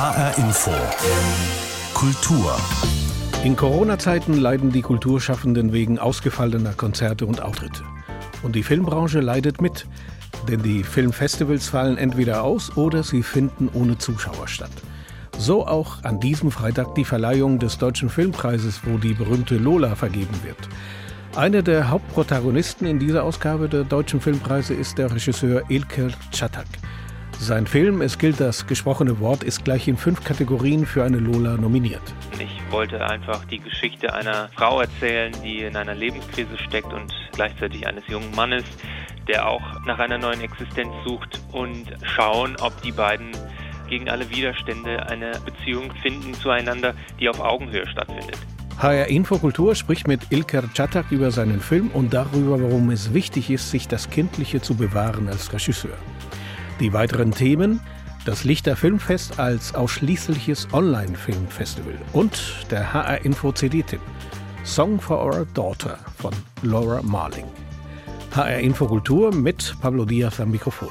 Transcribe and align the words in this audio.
HR 0.00 0.38
Info. 0.38 0.70
Kultur. 1.92 2.56
In 3.44 3.54
Corona-Zeiten 3.54 4.32
leiden 4.32 4.72
die 4.72 4.80
Kulturschaffenden 4.80 5.74
wegen 5.74 5.98
ausgefallener 5.98 6.72
Konzerte 6.72 7.26
und 7.26 7.42
Auftritte. 7.42 7.82
Und 8.42 8.56
die 8.56 8.62
Filmbranche 8.62 9.20
leidet 9.20 9.60
mit, 9.60 9.86
denn 10.48 10.62
die 10.62 10.84
Filmfestivals 10.84 11.68
fallen 11.68 11.98
entweder 11.98 12.44
aus 12.44 12.78
oder 12.78 13.02
sie 13.02 13.22
finden 13.22 13.68
ohne 13.74 13.98
Zuschauer 13.98 14.48
statt. 14.48 14.70
So 15.36 15.66
auch 15.66 16.02
an 16.02 16.18
diesem 16.18 16.50
Freitag 16.50 16.94
die 16.94 17.04
Verleihung 17.04 17.58
des 17.58 17.76
Deutschen 17.76 18.08
Filmpreises, 18.08 18.80
wo 18.84 18.96
die 18.96 19.12
berühmte 19.12 19.58
Lola 19.58 19.96
vergeben 19.96 20.42
wird. 20.42 20.66
Einer 21.36 21.60
der 21.60 21.90
Hauptprotagonisten 21.90 22.86
in 22.86 22.98
dieser 22.98 23.22
Ausgabe 23.22 23.68
der 23.68 23.84
Deutschen 23.84 24.22
Filmpreise 24.22 24.72
ist 24.72 24.96
der 24.96 25.14
Regisseur 25.14 25.62
Ilker 25.68 26.08
Çatak. 26.32 26.68
Sein 27.42 27.66
Film 27.66 28.02
Es 28.02 28.18
gilt 28.18 28.38
das 28.38 28.66
gesprochene 28.66 29.18
Wort 29.18 29.42
ist 29.42 29.64
gleich 29.64 29.88
in 29.88 29.96
fünf 29.96 30.22
Kategorien 30.22 30.84
für 30.84 31.04
eine 31.04 31.16
Lola 31.16 31.56
nominiert. 31.56 32.02
Ich 32.38 32.60
wollte 32.70 33.02
einfach 33.02 33.46
die 33.46 33.58
Geschichte 33.58 34.12
einer 34.12 34.50
Frau 34.54 34.82
erzählen, 34.82 35.32
die 35.42 35.60
in 35.60 35.74
einer 35.74 35.94
Lebenskrise 35.94 36.58
steckt 36.58 36.92
und 36.92 37.10
gleichzeitig 37.32 37.86
eines 37.86 38.06
jungen 38.08 38.30
Mannes, 38.36 38.64
der 39.26 39.48
auch 39.48 39.62
nach 39.86 39.98
einer 39.98 40.18
neuen 40.18 40.42
Existenz 40.42 40.92
sucht 41.06 41.40
und 41.50 41.86
schauen, 42.02 42.56
ob 42.60 42.78
die 42.82 42.92
beiden 42.92 43.30
gegen 43.88 44.10
alle 44.10 44.28
Widerstände 44.28 45.06
eine 45.06 45.32
Beziehung 45.42 45.90
finden 46.02 46.34
zueinander, 46.34 46.92
die 47.18 47.30
auf 47.30 47.40
Augenhöhe 47.40 47.88
stattfindet. 47.88 48.36
HR 48.76 49.06
Infokultur 49.06 49.74
spricht 49.74 50.06
mit 50.06 50.30
Ilker 50.30 50.64
Çatak 50.74 51.10
über 51.10 51.30
seinen 51.30 51.60
Film 51.60 51.88
und 51.94 52.12
darüber, 52.12 52.60
warum 52.62 52.90
es 52.90 53.14
wichtig 53.14 53.48
ist, 53.48 53.70
sich 53.70 53.88
das 53.88 54.10
Kindliche 54.10 54.60
zu 54.60 54.74
bewahren 54.74 55.26
als 55.28 55.50
Regisseur. 55.54 55.96
Die 56.80 56.94
weiteren 56.94 57.32
Themen 57.32 57.80
das 58.24 58.44
Lichter 58.44 58.74
Filmfest 58.74 59.38
als 59.38 59.74
ausschließliches 59.74 60.68
Online-Filmfestival 60.72 61.98
und 62.14 62.66
der 62.70 62.94
HR 62.94 63.22
Info 63.24 63.52
CD-Tipp 63.52 64.00
Song 64.64 64.98
for 64.98 65.22
Our 65.22 65.46
Daughter 65.52 65.98
von 66.16 66.32
Laura 66.62 67.02
Marling. 67.02 67.44
HR 68.34 68.60
Infokultur 68.60 69.34
mit 69.34 69.74
Pablo 69.82 70.06
Diaz 70.06 70.40
am 70.40 70.52
Mikrofon. 70.52 70.88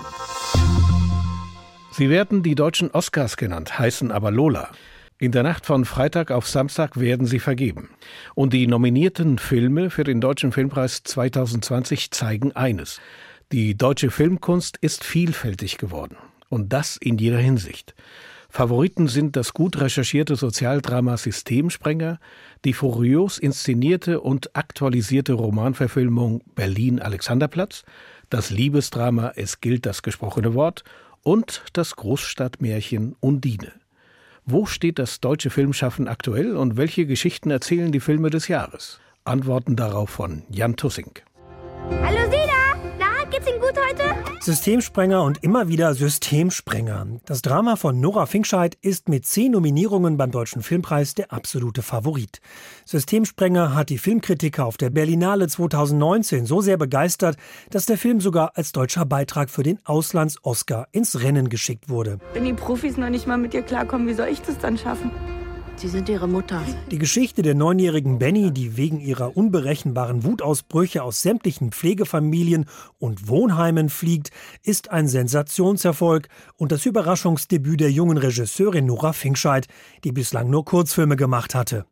Sie 1.91 2.09
werden 2.11 2.43
die 2.43 2.53
deutschen 2.53 2.91
Oscars 2.91 3.35
genannt, 3.35 3.79
heißen 3.79 4.11
aber 4.11 4.29
Lola. 4.29 4.69
In 5.17 5.31
der 5.31 5.41
Nacht 5.41 5.65
von 5.65 5.85
Freitag 5.85 6.29
auf 6.29 6.47
Samstag 6.47 6.99
werden 6.99 7.25
sie 7.25 7.39
vergeben. 7.39 7.89
Und 8.35 8.53
die 8.53 8.67
nominierten 8.67 9.39
Filme 9.39 9.89
für 9.89 10.03
den 10.03 10.21
Deutschen 10.21 10.51
Filmpreis 10.51 11.03
2020 11.03 12.11
zeigen 12.11 12.51
eines. 12.51 13.01
Die 13.51 13.75
deutsche 13.75 14.11
Filmkunst 14.11 14.77
ist 14.77 15.03
vielfältig 15.03 15.79
geworden. 15.79 16.17
Und 16.49 16.71
das 16.71 16.97
in 16.97 17.17
jeder 17.17 17.39
Hinsicht. 17.39 17.95
Favoriten 18.47 19.07
sind 19.07 19.35
das 19.35 19.53
gut 19.53 19.81
recherchierte 19.81 20.35
Sozialdrama 20.35 21.17
Systemsprenger, 21.17 22.19
die 22.63 22.73
furios 22.73 23.39
inszenierte 23.39 24.21
und 24.21 24.55
aktualisierte 24.55 25.33
Romanverfilmung 25.33 26.43
Berlin 26.53 26.99
Alexanderplatz, 26.99 27.85
das 28.29 28.51
Liebesdrama 28.51 29.31
Es 29.35 29.61
gilt 29.61 29.87
das 29.87 30.03
gesprochene 30.03 30.53
Wort 30.53 30.83
und 31.23 31.63
das 31.73 31.95
Großstadtmärchen 31.95 33.15
Undine. 33.19 33.71
Wo 34.45 34.67
steht 34.67 34.99
das 34.99 35.21
deutsche 35.21 35.49
Filmschaffen 35.49 36.07
aktuell 36.07 36.55
und 36.55 36.77
welche 36.77 37.07
Geschichten 37.07 37.49
erzählen 37.49 37.91
die 37.91 37.99
Filme 37.99 38.29
des 38.29 38.47
Jahres? 38.47 38.99
Antworten 39.23 39.75
darauf 39.75 40.11
von 40.11 40.43
Jan 40.49 40.75
Tussing. 40.75 41.13
Hallo 41.89 42.29
Sina! 42.29 42.38
Geht's 43.39 43.51
Ihnen 43.51 43.61
gut 43.61 43.75
heute? 43.89 44.03
Systemsprenger 44.41 45.23
und 45.23 45.43
immer 45.43 45.69
wieder 45.69 45.93
Systemsprenger. 45.93 47.07
Das 47.25 47.41
Drama 47.41 47.77
von 47.77 47.99
Nora 48.01 48.25
Finkscheid 48.25 48.77
ist 48.81 49.07
mit 49.07 49.25
zehn 49.25 49.53
Nominierungen 49.53 50.17
beim 50.17 50.31
Deutschen 50.31 50.61
Filmpreis 50.61 51.13
der 51.15 51.31
absolute 51.31 51.81
Favorit. 51.81 52.41
Systemsprenger 52.85 53.75
hat 53.75 53.89
die 53.89 53.97
Filmkritiker 53.97 54.65
auf 54.65 54.75
der 54.75 54.89
Berlinale 54.89 55.47
2019 55.47 56.45
so 56.45 56.59
sehr 56.59 56.75
begeistert, 56.75 57.37
dass 57.69 57.85
der 57.85 57.97
Film 57.97 58.19
sogar 58.19 58.57
als 58.57 58.73
deutscher 58.73 59.05
Beitrag 59.05 59.49
für 59.49 59.63
den 59.63 59.79
Auslands-Oscar 59.85 60.87
ins 60.91 61.21
Rennen 61.21 61.47
geschickt 61.47 61.87
wurde. 61.87 62.19
Wenn 62.33 62.43
die 62.43 62.53
Profis 62.53 62.97
noch 62.97 63.09
nicht 63.09 63.25
mal 63.25 63.37
mit 63.37 63.53
dir 63.53 63.61
klarkommen, 63.61 64.07
wie 64.07 64.15
soll 64.15 64.27
ich 64.27 64.41
das 64.41 64.57
dann 64.57 64.77
schaffen? 64.77 65.11
Sie 65.79 65.87
sind 65.87 66.09
ihre 66.09 66.27
Mutter. 66.27 66.61
Die 66.91 66.97
Geschichte 66.97 67.41
der 67.41 67.55
neunjährigen 67.55 68.19
Benny, 68.19 68.51
die 68.51 68.75
wegen 68.75 68.99
ihrer 68.99 69.37
unberechenbaren 69.37 70.25
Wutausbrüche 70.25 71.01
aus 71.01 71.21
sämtlichen 71.21 71.71
Pflegefamilien 71.71 72.65
und 72.97 73.29
Wohnheimen 73.29 73.87
fliegt, 73.87 74.31
ist 74.61 74.91
ein 74.91 75.07
Sensationserfolg 75.07 76.27
und 76.57 76.73
das 76.73 76.85
Überraschungsdebüt 76.85 77.79
der 77.79 77.91
jungen 77.91 78.17
Regisseurin 78.17 78.87
Nora 78.87 79.13
Finkscheid, 79.13 79.67
die 80.03 80.11
bislang 80.11 80.49
nur 80.49 80.65
Kurzfilme 80.65 81.15
gemacht 81.15 81.55
hatte. 81.55 81.85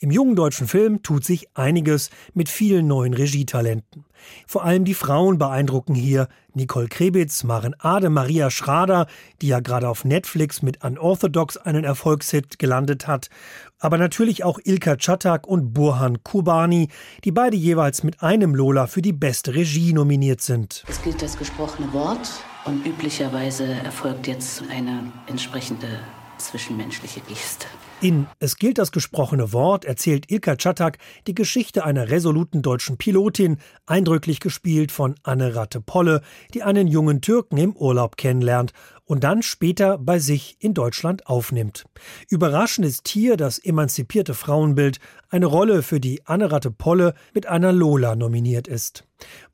Im 0.00 0.10
jungen 0.10 0.36
deutschen 0.36 0.66
Film 0.66 1.02
tut 1.02 1.24
sich 1.24 1.48
einiges 1.54 2.10
mit 2.34 2.48
vielen 2.48 2.86
neuen 2.86 3.14
Regietalenten. 3.14 4.04
Vor 4.46 4.64
allem 4.64 4.84
die 4.84 4.94
Frauen 4.94 5.38
beeindrucken 5.38 5.94
hier. 5.94 6.28
Nicole 6.54 6.88
Krebitz, 6.88 7.44
Maren 7.44 7.74
Ade, 7.78 8.10
Maria 8.10 8.50
Schrader, 8.50 9.06
die 9.40 9.48
ja 9.48 9.60
gerade 9.60 9.88
auf 9.88 10.04
Netflix 10.04 10.60
mit 10.60 10.82
Unorthodox 10.84 11.56
einen 11.56 11.84
Erfolgshit 11.84 12.58
gelandet 12.58 13.06
hat. 13.06 13.30
Aber 13.78 13.96
natürlich 13.96 14.42
auch 14.42 14.58
Ilka 14.64 14.96
Çatak 14.96 15.46
und 15.46 15.72
Burhan 15.72 16.24
Kubani, 16.24 16.88
die 17.24 17.30
beide 17.30 17.56
jeweils 17.56 18.02
mit 18.02 18.22
einem 18.22 18.54
Lola 18.54 18.88
für 18.88 19.02
die 19.02 19.12
beste 19.12 19.54
Regie 19.54 19.92
nominiert 19.92 20.40
sind. 20.40 20.84
Es 20.88 21.00
gilt 21.02 21.22
das 21.22 21.38
gesprochene 21.38 21.92
Wort 21.92 22.28
und 22.64 22.84
üblicherweise 22.84 23.64
erfolgt 23.84 24.26
jetzt 24.26 24.64
eine 24.70 25.12
entsprechende 25.28 26.00
zwischenmenschliche 26.38 27.20
Geste. 27.20 27.66
In 28.00 28.28
Es 28.38 28.54
gilt 28.58 28.78
das 28.78 28.92
gesprochene 28.92 29.52
Wort 29.52 29.84
erzählt 29.84 30.30
Ilka 30.30 30.52
Çatak 30.52 30.98
die 31.26 31.34
Geschichte 31.34 31.84
einer 31.84 32.10
resoluten 32.10 32.62
deutschen 32.62 32.96
Pilotin, 32.96 33.58
eindrücklich 33.86 34.38
gespielt 34.38 34.92
von 34.92 35.16
Anne 35.24 35.56
Ratte-Polle, 35.56 36.22
die 36.54 36.62
einen 36.62 36.86
jungen 36.86 37.22
Türken 37.22 37.56
im 37.56 37.74
Urlaub 37.74 38.16
kennenlernt 38.16 38.72
und 39.04 39.24
dann 39.24 39.42
später 39.42 39.98
bei 39.98 40.20
sich 40.20 40.58
in 40.60 40.74
Deutschland 40.74 41.26
aufnimmt. 41.26 41.86
Überraschend 42.28 42.86
ist 42.86 43.08
hier 43.08 43.36
das 43.36 43.58
emanzipierte 43.58 44.34
Frauenbild, 44.34 45.00
eine 45.30 45.46
Rolle, 45.46 45.82
für 45.82 45.98
die 45.98 46.24
Anne 46.26 46.52
Ratte-Polle 46.52 47.14
mit 47.34 47.46
einer 47.46 47.72
Lola 47.72 48.14
nominiert 48.14 48.68
ist. 48.68 49.04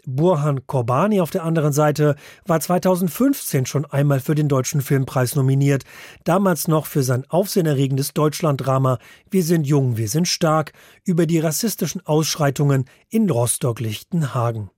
Burhan 0.06 0.66
Korbani 0.66 1.20
auf 1.20 1.30
der 1.30 1.44
anderen 1.44 1.72
Seite 1.72 2.16
war 2.46 2.60
2015 2.60 3.64
schon 3.64 3.86
einmal 3.86 4.20
für 4.20 4.34
den 4.34 4.48
Deutschen 4.48 4.82
Filmpreis 4.82 5.34
nominiert, 5.34 5.84
damals 6.24 6.68
noch 6.68 6.86
für 6.86 7.02
sein 7.02 7.24
aufsehenerregendes 7.28 8.12
Deutschlanddrama 8.34 8.98
Wir 9.30 9.44
sind 9.44 9.64
jung, 9.64 9.96
wir 9.96 10.08
sind 10.08 10.26
stark 10.26 10.72
über 11.04 11.24
die 11.24 11.38
rassistischen 11.38 12.04
Ausschreitungen 12.04 12.86
in 13.08 13.30
Rostock-Lichtenhagen. 13.30 14.70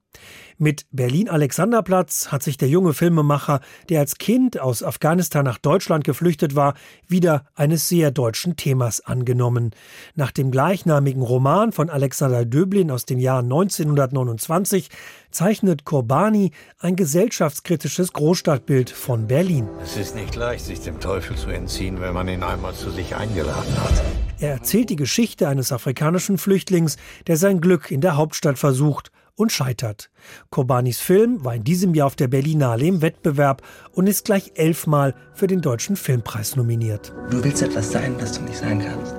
Mit 0.59 0.87
Berlin 0.91 1.29
Alexanderplatz 1.29 2.29
hat 2.31 2.41
sich 2.41 2.57
der 2.57 2.67
junge 2.67 2.93
Filmemacher, 2.93 3.61
der 3.89 3.99
als 3.99 4.17
Kind 4.17 4.59
aus 4.59 4.81
Afghanistan 4.81 5.45
nach 5.45 5.59
Deutschland 5.59 6.03
geflüchtet 6.03 6.55
war, 6.55 6.73
wieder 7.07 7.45
eines 7.53 7.87
sehr 7.87 8.09
deutschen 8.09 8.55
Themas 8.55 9.01
angenommen. 9.01 9.69
Nach 10.15 10.31
dem 10.31 10.49
gleichnamigen 10.49 11.21
Roman 11.21 11.71
von 11.73 11.91
Alexander 11.91 12.43
Döblin 12.43 12.89
aus 12.89 13.05
dem 13.05 13.19
Jahr 13.19 13.43
1929 13.43 14.89
zeichnet 15.29 15.85
Korbani 15.85 16.49
ein 16.79 16.95
gesellschaftskritisches 16.95 18.11
Großstadtbild 18.13 18.89
von 18.89 19.27
Berlin. 19.27 19.67
Es 19.83 19.95
ist 19.95 20.15
nicht 20.15 20.35
leicht, 20.35 20.65
sich 20.65 20.81
dem 20.81 20.99
Teufel 20.99 21.37
zu 21.37 21.51
entziehen, 21.51 22.01
wenn 22.01 22.15
man 22.15 22.27
ihn 22.27 22.41
einmal 22.41 22.73
zu 22.73 22.89
sich 22.89 23.15
eingeladen 23.15 23.77
hat. 23.83 24.03
Er 24.39 24.53
erzählt 24.53 24.89
die 24.89 24.95
Geschichte 24.95 25.47
eines 25.47 25.71
afrikanischen 25.71 26.39
Flüchtlings, 26.39 26.97
der 27.27 27.37
sein 27.37 27.61
Glück 27.61 27.91
in 27.91 28.01
der 28.01 28.17
Hauptstadt 28.17 28.57
versucht 28.57 29.11
und 29.37 29.51
scheitert. 29.51 30.09
Kobanis 30.49 30.99
Film 30.99 31.45
war 31.45 31.55
in 31.55 31.63
diesem 31.63 31.93
Jahr 31.93 32.07
auf 32.07 32.17
der 32.17 32.27
Berlinale 32.27 32.85
im 32.85 33.01
Wettbewerb 33.01 33.61
und 33.93 34.07
ist 34.07 34.25
gleich 34.25 34.51
elfmal 34.55 35.15
für 35.33 35.47
den 35.47 35.61
Deutschen 35.61 35.95
Filmpreis 35.95 36.57
nominiert. 36.57 37.13
Du 37.29 37.41
willst 37.41 37.61
etwas 37.61 37.91
sein, 37.91 38.15
das 38.19 38.33
du 38.33 38.41
nicht 38.43 38.57
sein 38.57 38.79
kannst. 38.79 39.15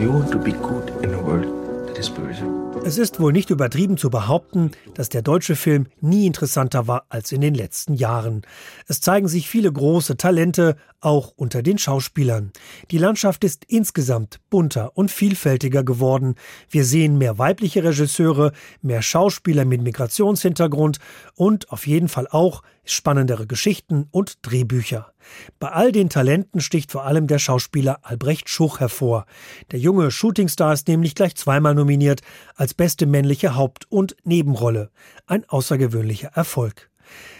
You 0.00 0.12
want 0.12 0.30
to 0.30 0.38
be 0.38 0.52
good 0.52 0.90
in 1.02 1.14
a 1.14 1.22
world 1.22 1.48
that 1.88 1.98
is 1.98 2.10
böse. 2.10 2.53
Es 2.86 2.98
ist 2.98 3.18
wohl 3.18 3.32
nicht 3.32 3.48
übertrieben 3.48 3.96
zu 3.96 4.10
behaupten, 4.10 4.70
dass 4.92 5.08
der 5.08 5.22
deutsche 5.22 5.56
Film 5.56 5.86
nie 6.02 6.26
interessanter 6.26 6.86
war 6.86 7.06
als 7.08 7.32
in 7.32 7.40
den 7.40 7.54
letzten 7.54 7.94
Jahren. 7.94 8.42
Es 8.86 9.00
zeigen 9.00 9.26
sich 9.26 9.48
viele 9.48 9.72
große 9.72 10.18
Talente, 10.18 10.76
auch 11.00 11.32
unter 11.34 11.62
den 11.62 11.78
Schauspielern. 11.78 12.52
Die 12.90 12.98
Landschaft 12.98 13.42
ist 13.42 13.64
insgesamt 13.68 14.38
bunter 14.50 14.92
und 14.98 15.10
vielfältiger 15.10 15.82
geworden. 15.82 16.34
Wir 16.68 16.84
sehen 16.84 17.16
mehr 17.16 17.38
weibliche 17.38 17.82
Regisseure, 17.84 18.52
mehr 18.82 19.00
Schauspieler 19.00 19.64
mit 19.64 19.80
Migrationshintergrund 19.80 20.98
und 21.34 21.70
auf 21.72 21.86
jeden 21.86 22.08
Fall 22.08 22.28
auch 22.30 22.62
spannendere 22.84 23.46
Geschichten 23.46 24.06
und 24.10 24.38
Drehbücher. 24.42 25.12
Bei 25.58 25.70
all 25.70 25.92
den 25.92 26.08
Talenten 26.08 26.60
sticht 26.60 26.92
vor 26.92 27.04
allem 27.04 27.26
der 27.26 27.38
Schauspieler 27.38 28.00
Albrecht 28.02 28.48
Schuch 28.48 28.80
hervor. 28.80 29.26
Der 29.70 29.78
junge 29.78 30.10
Shootingstar 30.10 30.72
ist 30.72 30.88
nämlich 30.88 31.14
gleich 31.14 31.34
zweimal 31.36 31.74
nominiert 31.74 32.20
als 32.54 32.74
beste 32.74 33.06
männliche 33.06 33.54
Haupt- 33.54 33.90
und 33.90 34.16
Nebenrolle. 34.24 34.90
Ein 35.26 35.48
außergewöhnlicher 35.48 36.28
Erfolg. 36.34 36.90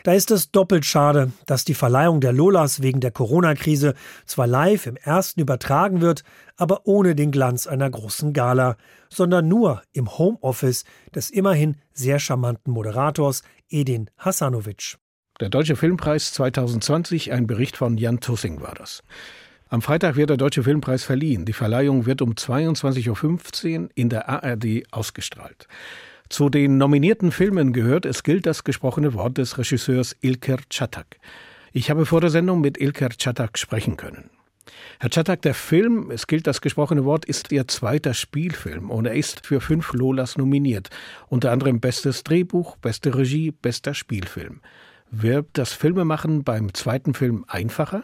Da 0.02 0.12
ist 0.12 0.30
es 0.30 0.50
doppelt 0.50 0.84
schade, 0.84 1.32
dass 1.46 1.64
die 1.64 1.74
Verleihung 1.74 2.20
der 2.20 2.32
Lolas 2.32 2.82
wegen 2.82 3.00
der 3.00 3.10
Corona-Krise 3.10 3.94
zwar 4.26 4.46
live 4.46 4.86
im 4.86 4.96
ersten 4.96 5.40
übertragen 5.40 6.00
wird, 6.00 6.24
aber 6.56 6.86
ohne 6.86 7.14
den 7.14 7.30
Glanz 7.30 7.66
einer 7.66 7.90
großen 7.90 8.32
Gala, 8.32 8.76
sondern 9.08 9.48
nur 9.48 9.82
im 9.92 10.18
Homeoffice 10.18 10.84
des 11.14 11.30
immerhin 11.30 11.76
sehr 11.92 12.18
charmanten 12.18 12.72
Moderators 12.72 13.42
Edin 13.68 14.10
Hasanovic. 14.18 14.98
Der 15.40 15.48
Deutsche 15.48 15.74
Filmpreis 15.74 16.32
2020, 16.34 17.32
ein 17.32 17.48
Bericht 17.48 17.76
von 17.76 17.98
Jan 17.98 18.20
Tussing 18.20 18.60
war 18.60 18.76
das. 18.76 19.02
Am 19.68 19.82
Freitag 19.82 20.14
wird 20.14 20.30
der 20.30 20.36
Deutsche 20.36 20.62
Filmpreis 20.62 21.02
verliehen. 21.02 21.44
Die 21.44 21.52
Verleihung 21.52 22.06
wird 22.06 22.22
um 22.22 22.34
22.15 22.34 23.80
Uhr 23.80 23.88
in 23.96 24.10
der 24.10 24.28
ARD 24.28 24.84
ausgestrahlt. 24.92 25.66
Zu 26.28 26.50
den 26.50 26.78
nominierten 26.78 27.32
Filmen 27.32 27.72
gehört 27.72 28.06
Es 28.06 28.22
gilt 28.22 28.46
das 28.46 28.62
gesprochene 28.62 29.12
Wort 29.14 29.36
des 29.36 29.58
Regisseurs 29.58 30.14
Ilker 30.20 30.58
Çatak. 30.70 31.18
Ich 31.72 31.90
habe 31.90 32.06
vor 32.06 32.20
der 32.20 32.30
Sendung 32.30 32.60
mit 32.60 32.78
Ilker 32.78 33.10
Çatak 33.10 33.58
sprechen 33.58 33.96
können. 33.96 34.30
Herr 35.00 35.10
Çatak, 35.10 35.42
der 35.42 35.54
Film 35.54 36.12
Es 36.12 36.28
gilt 36.28 36.46
das 36.46 36.60
gesprochene 36.60 37.04
Wort 37.04 37.24
ist 37.24 37.50
Ihr 37.50 37.66
zweiter 37.66 38.14
Spielfilm 38.14 38.88
und 38.88 39.06
er 39.06 39.14
ist 39.14 39.44
für 39.44 39.60
fünf 39.60 39.94
Lolas 39.94 40.38
nominiert, 40.38 40.90
unter 41.28 41.50
anderem 41.50 41.80
Bestes 41.80 42.22
Drehbuch, 42.22 42.76
Beste 42.76 43.16
Regie, 43.16 43.50
Bester 43.50 43.94
Spielfilm. 43.94 44.60
Wird 45.16 45.46
das 45.52 45.72
Filmemachen 45.72 46.42
beim 46.42 46.74
zweiten 46.74 47.14
Film 47.14 47.44
einfacher? 47.46 48.02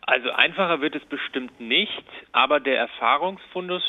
Also 0.00 0.30
einfacher 0.30 0.80
wird 0.80 0.94
es 0.94 1.04
bestimmt 1.04 1.60
nicht, 1.60 2.04
aber 2.32 2.58
der 2.58 2.78
Erfahrungsfundus, 2.78 3.82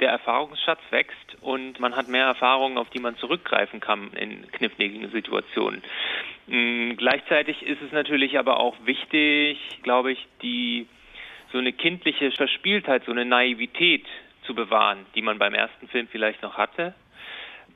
der 0.00 0.08
Erfahrungsschatz 0.08 0.80
wächst 0.90 1.36
und 1.42 1.78
man 1.80 1.94
hat 1.94 2.08
mehr 2.08 2.24
Erfahrungen, 2.24 2.78
auf 2.78 2.88
die 2.88 3.00
man 3.00 3.18
zurückgreifen 3.18 3.80
kann 3.80 4.14
in 4.14 4.50
kniffligen 4.52 5.10
Situationen. 5.10 5.82
Mhm, 6.46 6.96
gleichzeitig 6.96 7.62
ist 7.62 7.82
es 7.82 7.92
natürlich 7.92 8.38
aber 8.38 8.60
auch 8.60 8.76
wichtig, 8.86 9.58
glaube 9.82 10.12
ich, 10.12 10.26
die 10.40 10.86
so 11.52 11.58
eine 11.58 11.74
kindliche 11.74 12.30
Verspieltheit, 12.30 13.04
so 13.04 13.12
eine 13.12 13.26
Naivität 13.26 14.06
zu 14.46 14.54
bewahren, 14.54 15.04
die 15.14 15.22
man 15.22 15.38
beim 15.38 15.52
ersten 15.52 15.88
Film 15.88 16.08
vielleicht 16.08 16.42
noch 16.42 16.56
hatte 16.56 16.94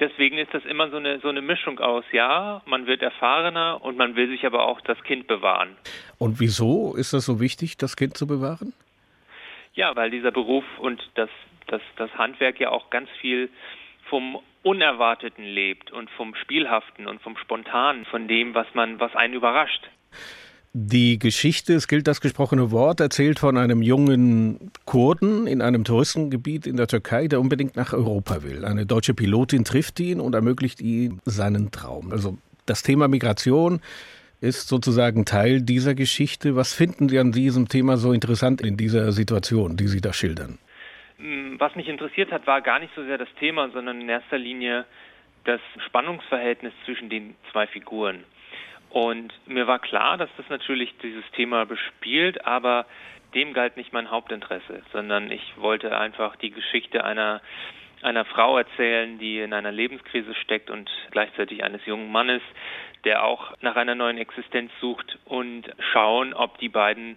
deswegen 0.00 0.38
ist 0.38 0.52
das 0.52 0.64
immer 0.64 0.90
so 0.90 0.96
eine, 0.96 1.20
so 1.20 1.28
eine 1.28 1.42
Mischung 1.42 1.78
aus, 1.78 2.04
ja, 2.12 2.62
man 2.66 2.86
wird 2.86 3.02
erfahrener 3.02 3.82
und 3.82 3.96
man 3.96 4.16
will 4.16 4.28
sich 4.28 4.46
aber 4.46 4.64
auch 4.64 4.80
das 4.80 5.02
Kind 5.02 5.26
bewahren. 5.26 5.76
Und 6.18 6.40
wieso 6.40 6.94
ist 6.94 7.12
das 7.12 7.24
so 7.26 7.40
wichtig, 7.40 7.76
das 7.76 7.96
Kind 7.96 8.16
zu 8.16 8.26
bewahren? 8.26 8.72
Ja, 9.74 9.94
weil 9.96 10.10
dieser 10.10 10.30
Beruf 10.30 10.64
und 10.78 11.02
das, 11.14 11.30
das, 11.66 11.82
das 11.96 12.10
Handwerk 12.14 12.58
ja 12.60 12.70
auch 12.70 12.90
ganz 12.90 13.08
viel 13.20 13.50
vom 14.08 14.38
Unerwarteten 14.62 15.44
lebt 15.44 15.92
und 15.92 16.10
vom 16.10 16.34
Spielhaften 16.34 17.06
und 17.06 17.22
vom 17.22 17.36
Spontanen, 17.36 18.04
von 18.06 18.26
dem, 18.26 18.54
was 18.54 18.66
man, 18.74 18.98
was 18.98 19.14
einen 19.14 19.34
überrascht. 19.34 19.88
Die 20.74 21.18
Geschichte, 21.18 21.72
es 21.72 21.88
gilt 21.88 22.06
das 22.06 22.20
gesprochene 22.20 22.70
Wort, 22.70 23.00
erzählt 23.00 23.38
von 23.38 23.56
einem 23.56 23.80
jungen 23.80 24.70
Kurden 24.84 25.46
in 25.46 25.62
einem 25.62 25.84
Touristengebiet 25.84 26.66
in 26.66 26.76
der 26.76 26.86
Türkei, 26.86 27.26
der 27.26 27.40
unbedingt 27.40 27.74
nach 27.74 27.94
Europa 27.94 28.42
will. 28.42 28.64
Eine 28.66 28.84
deutsche 28.84 29.14
Pilotin 29.14 29.64
trifft 29.64 29.98
ihn 29.98 30.20
und 30.20 30.34
ermöglicht 30.34 30.82
ihm 30.82 31.20
seinen 31.24 31.70
Traum. 31.70 32.12
Also 32.12 32.36
das 32.66 32.82
Thema 32.82 33.08
Migration 33.08 33.80
ist 34.40 34.68
sozusagen 34.68 35.24
Teil 35.24 35.62
dieser 35.62 35.94
Geschichte. 35.94 36.54
Was 36.54 36.74
finden 36.74 37.08
Sie 37.08 37.18
an 37.18 37.32
diesem 37.32 37.68
Thema 37.68 37.96
so 37.96 38.12
interessant 38.12 38.60
in 38.60 38.76
dieser 38.76 39.12
Situation, 39.12 39.76
die 39.76 39.88
Sie 39.88 40.02
da 40.02 40.12
schildern? 40.12 40.58
Hm, 41.16 41.58
was 41.58 41.74
mich 41.76 41.88
interessiert 41.88 42.30
hat, 42.30 42.46
war 42.46 42.60
gar 42.60 42.78
nicht 42.78 42.92
so 42.94 43.02
sehr 43.04 43.18
das 43.18 43.28
Thema, 43.40 43.70
sondern 43.70 44.02
in 44.02 44.08
erster 44.08 44.38
Linie 44.38 44.84
das 45.44 45.60
Spannungsverhältnis 45.86 46.74
zwischen 46.84 47.08
den 47.08 47.34
zwei 47.50 47.66
Figuren. 47.66 48.22
Und 48.90 49.32
mir 49.46 49.66
war 49.66 49.78
klar, 49.78 50.16
dass 50.16 50.30
das 50.36 50.48
natürlich 50.48 50.94
dieses 51.02 51.24
Thema 51.32 51.66
bespielt, 51.66 52.46
aber 52.46 52.86
dem 53.34 53.52
galt 53.52 53.76
nicht 53.76 53.92
mein 53.92 54.10
Hauptinteresse, 54.10 54.82
sondern 54.92 55.30
ich 55.30 55.54
wollte 55.56 55.96
einfach 55.98 56.36
die 56.36 56.50
Geschichte 56.50 57.04
einer 57.04 57.40
einer 58.02 58.24
Frau 58.24 58.56
erzählen, 58.58 59.18
die 59.18 59.40
in 59.40 59.52
einer 59.52 59.72
Lebenskrise 59.72 60.34
steckt 60.36 60.70
und 60.70 60.90
gleichzeitig 61.10 61.64
eines 61.64 61.84
jungen 61.84 62.12
Mannes, 62.12 62.42
der 63.04 63.24
auch 63.24 63.54
nach 63.60 63.76
einer 63.76 63.94
neuen 63.94 64.18
Existenz 64.18 64.70
sucht 64.80 65.18
und 65.24 65.64
schauen, 65.92 66.34
ob 66.34 66.58
die 66.58 66.68
beiden 66.68 67.16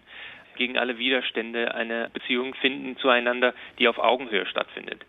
gegen 0.56 0.78
alle 0.78 0.98
Widerstände 0.98 1.74
eine 1.74 2.10
Beziehung 2.14 2.54
finden 2.56 2.98
zueinander, 2.98 3.54
die 3.80 3.88
auf 3.88 3.98
Augenhöhe 3.98 4.46
stattfindet. 4.46 5.06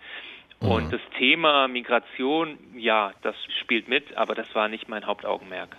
Und 0.63 0.87
mhm. 0.87 0.91
das 0.91 1.01
Thema 1.19 1.67
Migration, 1.67 2.57
ja, 2.77 3.13
das 3.23 3.35
spielt 3.61 3.89
mit, 3.89 4.17
aber 4.17 4.35
das 4.35 4.47
war 4.55 4.69
nicht 4.69 4.89
mein 4.89 5.05
Hauptaugenmerk. 5.07 5.77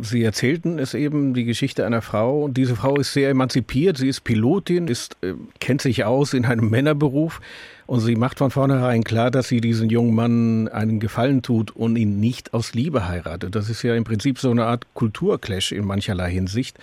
Sie 0.00 0.22
erzählten 0.22 0.78
es 0.78 0.94
eben, 0.94 1.34
die 1.34 1.44
Geschichte 1.44 1.84
einer 1.84 2.00
Frau. 2.00 2.44
Und 2.44 2.56
diese 2.56 2.76
Frau 2.76 2.96
ist 2.96 3.12
sehr 3.12 3.28
emanzipiert. 3.28 3.98
Sie 3.98 4.08
ist 4.08 4.22
Pilotin, 4.22 4.88
ist, 4.88 5.22
äh, 5.22 5.34
kennt 5.60 5.82
sich 5.82 6.04
aus 6.04 6.32
in 6.32 6.46
einem 6.46 6.70
Männerberuf. 6.70 7.40
Und 7.86 8.00
sie 8.00 8.16
macht 8.16 8.38
von 8.38 8.50
vornherein 8.50 9.04
klar, 9.04 9.30
dass 9.30 9.48
sie 9.48 9.60
diesen 9.60 9.90
jungen 9.90 10.14
Mann 10.14 10.68
einen 10.68 10.98
Gefallen 10.98 11.42
tut 11.42 11.70
und 11.70 11.96
ihn 11.96 12.18
nicht 12.18 12.54
aus 12.54 12.74
Liebe 12.74 13.06
heiratet. 13.06 13.54
Das 13.54 13.68
ist 13.68 13.82
ja 13.82 13.94
im 13.94 14.04
Prinzip 14.04 14.38
so 14.38 14.50
eine 14.50 14.64
Art 14.64 14.86
Kulturclash 14.94 15.72
in 15.72 15.84
mancherlei 15.84 16.30
Hinsicht. 16.30 16.78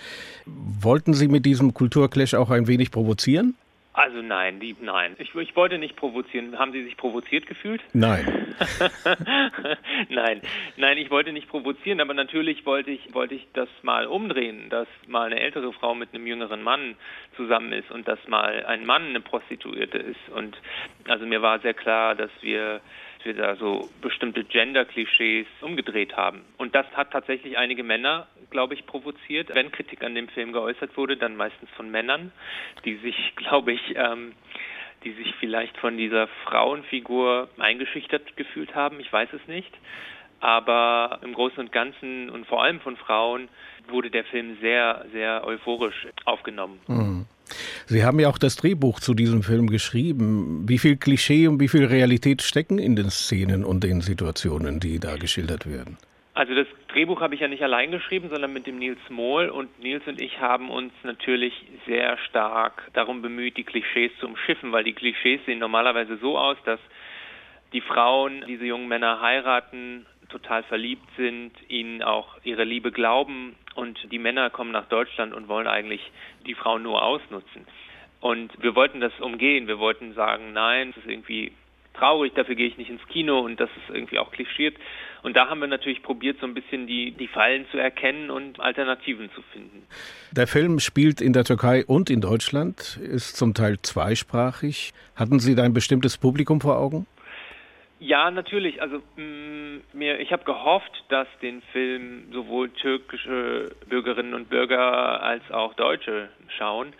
Wollten 0.46 1.12
Sie 1.14 1.28
mit 1.28 1.44
diesem 1.44 1.74
Kulturclash 1.74 2.34
auch 2.34 2.50
ein 2.50 2.68
wenig 2.68 2.90
provozieren? 2.90 3.54
Also 3.94 4.22
nein, 4.22 4.58
die, 4.58 4.74
nein. 4.80 5.14
Ich, 5.18 5.36
ich 5.36 5.54
wollte 5.54 5.78
nicht 5.78 5.94
provozieren. 5.94 6.58
Haben 6.58 6.72
Sie 6.72 6.82
sich 6.82 6.96
provoziert 6.96 7.46
gefühlt? 7.46 7.80
Nein. 7.92 8.56
nein, 10.08 10.42
nein, 10.76 10.98
ich 10.98 11.10
wollte 11.10 11.32
nicht 11.32 11.48
provozieren, 11.48 12.00
aber 12.00 12.12
natürlich 12.12 12.66
wollte 12.66 12.90
ich, 12.90 13.14
wollte 13.14 13.36
ich 13.36 13.46
das 13.52 13.68
mal 13.82 14.06
umdrehen, 14.06 14.68
dass 14.68 14.88
mal 15.06 15.26
eine 15.26 15.38
ältere 15.38 15.72
Frau 15.72 15.94
mit 15.94 16.12
einem 16.12 16.26
jüngeren 16.26 16.64
Mann 16.64 16.96
zusammen 17.36 17.72
ist 17.72 17.92
und 17.92 18.08
dass 18.08 18.18
mal 18.26 18.66
ein 18.66 18.84
Mann 18.84 19.10
eine 19.10 19.20
Prostituierte 19.20 19.98
ist. 19.98 20.28
Und 20.34 20.60
also 21.06 21.24
mir 21.24 21.40
war 21.40 21.60
sehr 21.60 21.74
klar, 21.74 22.16
dass 22.16 22.30
wir 22.40 22.80
wir 23.24 23.34
da 23.34 23.56
so 23.56 23.88
bestimmte 24.00 24.44
Gender-Klischees 24.44 25.46
umgedreht 25.60 26.16
haben. 26.16 26.42
Und 26.58 26.74
das 26.74 26.86
hat 26.94 27.10
tatsächlich 27.10 27.56
einige 27.56 27.82
Männer, 27.82 28.26
glaube 28.54 28.74
ich, 28.74 28.86
provoziert. 28.86 29.50
Wenn 29.52 29.72
Kritik 29.72 30.04
an 30.04 30.14
dem 30.14 30.28
Film 30.28 30.52
geäußert 30.52 30.96
wurde, 30.96 31.16
dann 31.16 31.36
meistens 31.36 31.68
von 31.76 31.90
Männern, 31.90 32.30
die 32.84 32.94
sich, 32.98 33.16
glaube 33.36 33.72
ich, 33.72 33.80
ähm, 33.96 34.32
die 35.02 35.12
sich 35.12 35.34
vielleicht 35.40 35.76
von 35.76 35.98
dieser 35.98 36.28
Frauenfigur 36.46 37.48
eingeschüchtert 37.58 38.36
gefühlt 38.36 38.74
haben. 38.74 39.00
Ich 39.00 39.12
weiß 39.12 39.28
es 39.32 39.46
nicht. 39.48 39.72
Aber 40.38 41.18
im 41.22 41.34
Großen 41.34 41.58
und 41.58 41.72
Ganzen 41.72 42.30
und 42.30 42.46
vor 42.46 42.62
allem 42.62 42.80
von 42.80 42.96
Frauen 42.96 43.48
wurde 43.88 44.10
der 44.10 44.24
Film 44.24 44.56
sehr, 44.60 45.04
sehr 45.12 45.44
euphorisch 45.44 46.06
aufgenommen. 46.24 46.78
Mhm. 46.86 47.26
Sie 47.86 48.04
haben 48.04 48.20
ja 48.20 48.28
auch 48.28 48.38
das 48.38 48.56
Drehbuch 48.56 49.00
zu 49.00 49.14
diesem 49.14 49.42
Film 49.42 49.68
geschrieben. 49.68 50.68
Wie 50.68 50.78
viel 50.78 50.96
Klischee 50.96 51.48
und 51.48 51.60
wie 51.60 51.68
viel 51.68 51.84
Realität 51.84 52.42
stecken 52.42 52.78
in 52.78 52.94
den 52.94 53.10
Szenen 53.10 53.64
und 53.64 53.84
den 53.84 54.00
Situationen, 54.00 54.80
die 54.80 55.00
da 55.00 55.16
geschildert 55.16 55.66
werden? 55.66 55.98
Also 56.34 56.52
das 56.52 56.66
Drehbuch 56.88 57.20
habe 57.20 57.36
ich 57.36 57.40
ja 57.40 57.48
nicht 57.48 57.62
allein 57.62 57.92
geschrieben, 57.92 58.28
sondern 58.28 58.52
mit 58.52 58.66
dem 58.66 58.78
Nils 58.78 58.98
Mohl. 59.08 59.48
Und 59.48 59.78
Nils 59.80 60.04
und 60.06 60.20
ich 60.20 60.40
haben 60.40 60.68
uns 60.68 60.92
natürlich 61.04 61.54
sehr 61.86 62.18
stark 62.18 62.90
darum 62.92 63.22
bemüht, 63.22 63.56
die 63.56 63.62
Klischees 63.62 64.10
zu 64.18 64.26
umschiffen, 64.26 64.72
weil 64.72 64.82
die 64.82 64.94
Klischees 64.94 65.40
sehen 65.46 65.60
normalerweise 65.60 66.16
so 66.16 66.36
aus, 66.36 66.56
dass 66.64 66.80
die 67.72 67.80
Frauen 67.80 68.44
diese 68.48 68.64
jungen 68.64 68.88
Männer 68.88 69.20
heiraten, 69.20 70.06
total 70.28 70.64
verliebt 70.64 71.06
sind, 71.16 71.52
ihnen 71.68 72.02
auch 72.02 72.38
ihre 72.42 72.64
Liebe 72.64 72.90
glauben 72.90 73.54
und 73.76 73.98
die 74.10 74.18
Männer 74.18 74.50
kommen 74.50 74.72
nach 74.72 74.88
Deutschland 74.88 75.32
und 75.34 75.46
wollen 75.48 75.68
eigentlich 75.68 76.00
die 76.46 76.54
Frauen 76.54 76.82
nur 76.82 77.02
ausnutzen. 77.02 77.66
Und 78.20 78.50
wir 78.60 78.74
wollten 78.74 79.00
das 79.00 79.12
umgehen. 79.20 79.68
Wir 79.68 79.78
wollten 79.78 80.14
sagen, 80.14 80.52
nein, 80.52 80.92
das 80.94 81.04
ist 81.04 81.10
irgendwie 81.10 81.52
traurig, 81.94 82.34
dafür 82.34 82.54
gehe 82.54 82.66
ich 82.66 82.78
nicht 82.78 82.90
ins 82.90 83.06
Kino 83.08 83.40
und 83.40 83.60
das 83.60 83.70
ist 83.76 83.94
irgendwie 83.94 84.18
auch 84.18 84.32
klischiert. 84.32 84.76
Und 85.24 85.34
da 85.36 85.48
haben 85.48 85.60
wir 85.60 85.68
natürlich 85.68 86.02
probiert, 86.02 86.38
so 86.38 86.46
ein 86.46 86.52
bisschen 86.52 86.86
die, 86.86 87.12
die 87.12 87.28
Fallen 87.28 87.64
zu 87.70 87.78
erkennen 87.78 88.30
und 88.30 88.60
Alternativen 88.60 89.30
zu 89.34 89.40
finden. 89.54 89.86
Der 90.32 90.46
Film 90.46 90.80
spielt 90.80 91.22
in 91.22 91.32
der 91.32 91.44
Türkei 91.44 91.82
und 91.86 92.10
in 92.10 92.20
Deutschland, 92.20 92.98
ist 93.02 93.38
zum 93.38 93.54
Teil 93.54 93.78
zweisprachig. 93.80 94.92
Hatten 95.16 95.40
Sie 95.40 95.54
da 95.54 95.62
ein 95.62 95.72
bestimmtes 95.72 96.18
Publikum 96.18 96.60
vor 96.60 96.78
Augen? 96.78 97.06
Ja, 98.00 98.30
natürlich. 98.30 98.82
Also 98.82 98.98
mh, 99.16 99.24
mm, 99.24 99.80
mir, 99.94 100.20
ich 100.20 100.30
habe 100.30 100.44
gehofft, 100.44 100.92
dass 101.08 101.26
den 101.40 101.62
Film 101.72 102.24
sowohl 102.30 102.68
türkische 102.68 103.74
Bürgerinnen 103.88 104.34
und 104.34 104.50
Bürger 104.50 105.22
als 105.22 105.50
auch 105.50 105.72
Deutsche 105.72 106.28
schauen. 106.58 106.92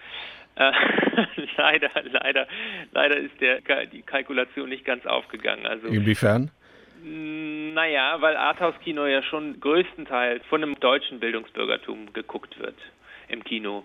Äh, 0.55 0.73
leider, 1.59 1.91
leider, 2.11 2.47
leider 2.93 3.19
ist 3.19 3.39
der, 3.43 3.61
die 3.85 4.01
Kalkulation 4.01 4.71
nicht 4.71 4.87
ganz 4.87 5.05
aufgegangen. 5.05 5.67
Also 5.67 5.89
inwiefern? 5.89 6.51
Mm, 7.05 7.75
naja, 7.75 8.17
weil 8.21 8.37
Arthouse-Kino 8.37 9.05
ja 9.05 9.23
schon 9.23 9.61
größtenteils 9.61 10.43
von 10.47 10.63
einem 10.63 10.81
deutschen 10.81 11.21
Bildungsbürgertum 11.21 12.15
geguckt 12.15 12.59
wird 12.59 12.77
im 13.29 13.45
Kino. 13.45 13.85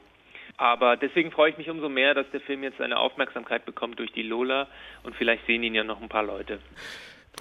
Aber 0.56 0.96
deswegen 0.96 1.32
freue 1.32 1.52
ich 1.52 1.58
mich 1.58 1.70
umso 1.70 1.90
mehr, 1.90 2.14
dass 2.14 2.30
der 2.32 2.40
Film 2.42 2.64
jetzt 2.64 2.80
eine 2.80 2.98
Aufmerksamkeit 2.98 3.66
bekommt 3.66 4.00
durch 4.00 4.12
die 4.14 4.24
Lola 4.24 4.68
und 5.04 5.16
vielleicht 5.16 5.46
sehen 5.46 5.64
ihn 5.64 5.76
ja 5.76 5.84
noch 5.84 6.02
ein 6.02 6.10
paar 6.10 6.24
Leute. 6.24 6.60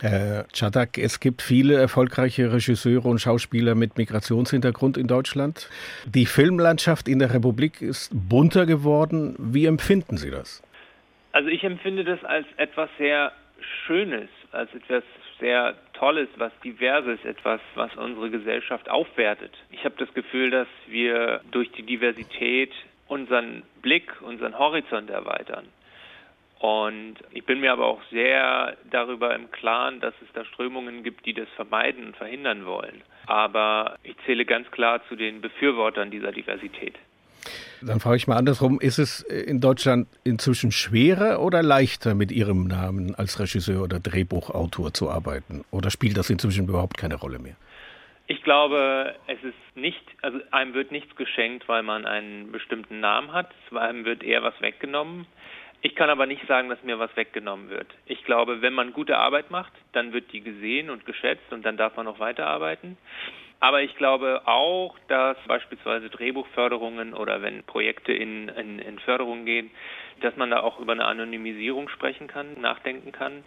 Herr 0.01 0.47
Chadak, 0.53 0.99
es 0.99 1.19
gibt 1.19 1.43
viele 1.43 1.75
erfolgreiche 1.75 2.53
Regisseure 2.53 3.09
und 3.09 3.21
Schauspieler 3.21 3.75
mit 3.75 3.99
Migrationshintergrund 3.99 4.97
in 4.97 5.07
Deutschland. 5.07 5.69
Die 6.07 6.27
Filmlandschaft 6.27 7.09
in 7.09 7.19
der 7.19 7.35
Republik 7.35 7.83
ist 7.83 8.11
bunter 8.13 8.67
geworden. 8.67 9.35
Wie 9.39 9.67
empfinden 9.67 10.17
Sie 10.17 10.31
das? 10.31 10.63
Also 11.33 11.49
ich 11.49 11.65
empfinde 11.65 12.05
das 12.05 12.23
als 12.25 12.47
etwas 12.57 12.91
sehr 12.99 13.33
Schönes, 13.87 14.29
als 14.53 14.73
etwas 14.75 15.03
sehr 15.41 15.75
Tolles, 15.95 16.29
was 16.37 16.53
Diverses, 16.65 17.25
etwas, 17.25 17.61
was 17.75 17.95
unsere 17.97 18.31
Gesellschaft 18.31 18.89
aufwertet. 18.89 19.53
Ich 19.71 19.85
habe 19.85 19.95
das 19.99 20.13
Gefühl, 20.15 20.51
dass 20.51 20.69
wir 20.87 21.41
durch 21.51 21.71
die 21.73 21.83
Diversität 21.83 22.73
unseren 23.07 23.63
Blick, 23.83 24.21
unseren 24.23 24.59
Horizont 24.59 25.11
erweitern. 25.11 25.67
Und 26.61 27.17
ich 27.31 27.45
bin 27.45 27.61
mir 27.61 27.73
aber 27.73 27.87
auch 27.87 28.03
sehr 28.11 28.77
darüber 28.91 29.35
im 29.35 29.51
Klaren, 29.51 30.01
dass 30.01 30.15
es 30.23 30.29
da 30.35 30.45
Strömungen 30.45 31.05
gibt, 31.05 31.25
die 31.25 31.33
das 31.33 31.49
vermeiden 31.51 32.07
und 32.07 32.17
verhindern 32.17 32.67
wollen. 32.67 33.03
Aber 33.27 33.97
ich 34.03 34.17
zähle 34.27 34.45
ganz 34.45 34.69
klar 34.73 35.01
zu 35.09 35.15
den 35.15 35.41
Befürwortern 35.41 36.11
dieser 36.11 36.33
Diversität. 36.33 36.95
Dann 37.81 38.01
frage 38.01 38.17
ich 38.17 38.27
mal 38.27 38.37
andersrum, 38.37 38.81
ist 38.81 38.99
es 38.99 39.21
in 39.21 39.61
Deutschland 39.61 40.09
inzwischen 40.25 40.73
schwerer 40.73 41.41
oder 41.41 41.63
leichter, 41.63 42.15
mit 42.15 42.33
Ihrem 42.33 42.67
Namen 42.67 43.15
als 43.15 43.39
Regisseur 43.39 43.83
oder 43.83 44.01
Drehbuchautor 44.01 44.93
zu 44.93 45.11
arbeiten? 45.11 45.65
Oder 45.71 45.91
spielt 45.91 46.17
das 46.17 46.31
inzwischen 46.31 46.69
überhaupt 46.69 46.97
keine 46.97 47.15
Rolle 47.15 47.39
mehr? 47.39 47.57
Ich 48.27 48.43
glaube, 48.43 49.15
es 49.27 49.43
ist 49.43 49.55
nicht, 49.75 50.03
also 50.21 50.39
einem 50.51 50.75
wird 50.75 50.93
nichts 50.93 51.17
geschenkt, 51.17 51.67
weil 51.67 51.83
man 51.83 52.05
einen 52.05 52.53
bestimmten 52.53 53.01
Namen 53.01 53.33
hat, 53.33 53.51
einem 53.75 54.05
wird 54.05 54.23
eher 54.23 54.43
was 54.43 54.61
weggenommen. 54.61 55.27
Ich 55.81 55.95
kann 55.95 56.11
aber 56.11 56.27
nicht 56.27 56.47
sagen, 56.47 56.69
dass 56.69 56.83
mir 56.83 56.99
was 56.99 57.15
weggenommen 57.17 57.71
wird. 57.71 57.87
Ich 58.05 58.25
glaube, 58.25 58.61
wenn 58.61 58.75
man 58.75 58.93
gute 58.93 59.17
Arbeit 59.17 59.51
macht, 59.51 59.73
dann 59.93 60.13
wird 60.13 60.33
die 60.33 60.41
gesehen 60.41 60.91
und 60.91 61.07
geschätzt 61.07 61.53
und 61.53 61.65
dann 61.65 61.77
darf 61.77 61.97
man 61.97 62.05
noch 62.05 62.19
weiterarbeiten. 62.19 62.99
Aber 63.61 63.83
ich 63.83 63.97
glaube 63.97 64.43
auch, 64.45 64.97
dass 65.09 65.37
beispielsweise 65.47 66.11
Drehbuchförderungen 66.11 67.13
oder 67.13 67.43
wenn 67.43 67.65
Projekte 67.65 68.13
in, 68.13 68.49
in, 68.49 68.79
in 68.79 68.99
Förderung 69.01 69.45
gehen, 69.45 69.71
dass 70.21 70.37
man 70.37 70.51
da 70.51 70.61
auch 70.61 70.79
über 70.79 70.93
eine 70.93 71.07
Anonymisierung 71.07 71.89
sprechen 71.89 72.29
kann, 72.29 72.61
nachdenken 72.61 73.11
kann. 73.11 73.45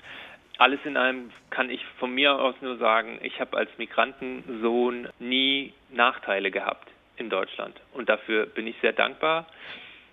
Alles 0.58 0.80
in 0.84 0.98
allem 0.98 1.32
kann 1.50 1.70
ich 1.70 1.84
von 1.98 2.13
mir 2.13 2.36
aus 2.39 2.56
nur 2.62 2.77
sagen, 2.77 3.20
ich 3.24 3.39
habe 3.39 3.58
als 3.58 3.70
Migrantensohn 3.77 5.08
nie 5.20 5.74
Nachteile 5.89 6.51
gehabt 6.51 6.89
in 7.15 7.30
Deutschland. 7.30 7.80
Und 7.94 8.10
dafür 8.10 8.46
bin 8.48 8.68
ich 8.68 8.75
sehr 8.82 8.94
dankbar. 8.94 9.48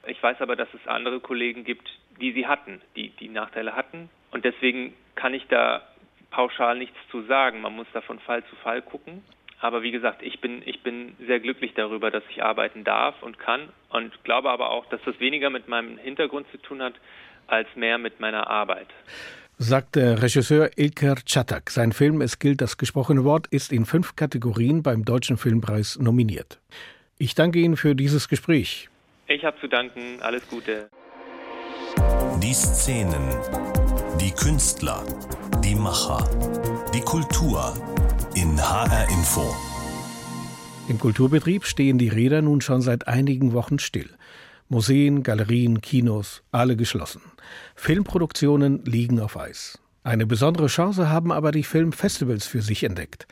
Ich 0.06 0.22
weiß 0.22 0.40
aber, 0.40 0.54
dass 0.54 0.72
es 0.74 0.86
andere 0.86 1.20
Kollegen 1.20 1.64
gibt, 1.64 1.90
die 2.20 2.32
sie 2.32 2.46
hatten, 2.46 2.80
die 2.94 3.10
die 3.10 3.28
Nachteile 3.28 3.74
hatten. 3.74 4.08
Und 4.30 4.44
deswegen 4.44 4.94
kann 5.16 5.34
ich 5.34 5.46
da 5.48 5.82
pauschal 6.30 6.78
nichts 6.78 6.96
zu 7.10 7.22
sagen. 7.22 7.60
Man 7.60 7.74
muss 7.74 7.86
da 7.92 8.00
von 8.00 8.20
Fall 8.20 8.44
zu 8.44 8.56
Fall 8.56 8.80
gucken. 8.82 9.24
Aber 9.60 9.82
wie 9.82 9.90
gesagt, 9.90 10.22
ich 10.22 10.40
bin, 10.40 10.62
ich 10.64 10.82
bin 10.82 11.16
sehr 11.26 11.40
glücklich 11.40 11.72
darüber, 11.74 12.10
dass 12.10 12.22
ich 12.30 12.42
arbeiten 12.42 12.84
darf 12.84 13.20
und 13.22 13.38
kann 13.38 13.68
und 13.90 14.12
glaube 14.24 14.50
aber 14.50 14.70
auch, 14.70 14.86
dass 14.86 15.00
das 15.04 15.18
weniger 15.18 15.50
mit 15.50 15.68
meinem 15.68 15.98
Hintergrund 15.98 16.46
zu 16.52 16.58
tun 16.58 16.80
hat, 16.80 16.94
als 17.48 17.66
mehr 17.74 17.98
mit 17.98 18.20
meiner 18.20 18.48
Arbeit. 18.48 18.88
Sagt 19.60 19.96
der 19.96 20.22
Regisseur 20.22 20.70
Ilker 20.76 21.16
Chatak. 21.26 21.70
Sein 21.70 21.92
Film 21.92 22.20
Es 22.20 22.38
gilt 22.38 22.60
das 22.60 22.76
gesprochene 22.76 23.24
Wort 23.24 23.48
ist 23.48 23.72
in 23.72 23.86
fünf 23.86 24.14
Kategorien 24.14 24.84
beim 24.84 25.04
Deutschen 25.04 25.36
Filmpreis 25.36 25.98
nominiert. 25.98 26.60
Ich 27.18 27.34
danke 27.34 27.58
Ihnen 27.58 27.76
für 27.76 27.96
dieses 27.96 28.28
Gespräch. 28.28 28.88
Ich 29.26 29.44
habe 29.44 29.58
zu 29.60 29.66
danken. 29.66 30.20
Alles 30.20 30.48
Gute. 30.48 30.88
Die 32.40 32.54
Szenen, 32.54 33.28
die 34.20 34.30
Künstler, 34.30 35.04
die 35.64 35.74
Macher, 35.74 36.24
die 36.94 37.00
Kultur 37.00 37.74
in 38.48 38.58
HR 38.58 39.08
Info. 39.10 39.54
Im 40.88 40.98
Kulturbetrieb 40.98 41.66
stehen 41.66 41.98
die 41.98 42.08
Räder 42.08 42.40
nun 42.40 42.62
schon 42.62 42.80
seit 42.80 43.06
einigen 43.06 43.52
Wochen 43.52 43.78
still. 43.78 44.08
Museen, 44.70 45.22
Galerien, 45.22 45.82
Kinos, 45.82 46.42
alle 46.50 46.76
geschlossen. 46.76 47.20
Filmproduktionen 47.74 48.84
liegen 48.84 49.20
auf 49.20 49.36
Eis. 49.36 49.78
Eine 50.02 50.24
besondere 50.26 50.68
Chance 50.68 51.10
haben 51.10 51.30
aber 51.30 51.52
die 51.52 51.62
Filmfestivals 51.62 52.46
für 52.46 52.62
sich 52.62 52.84
entdeckt. 52.84 53.26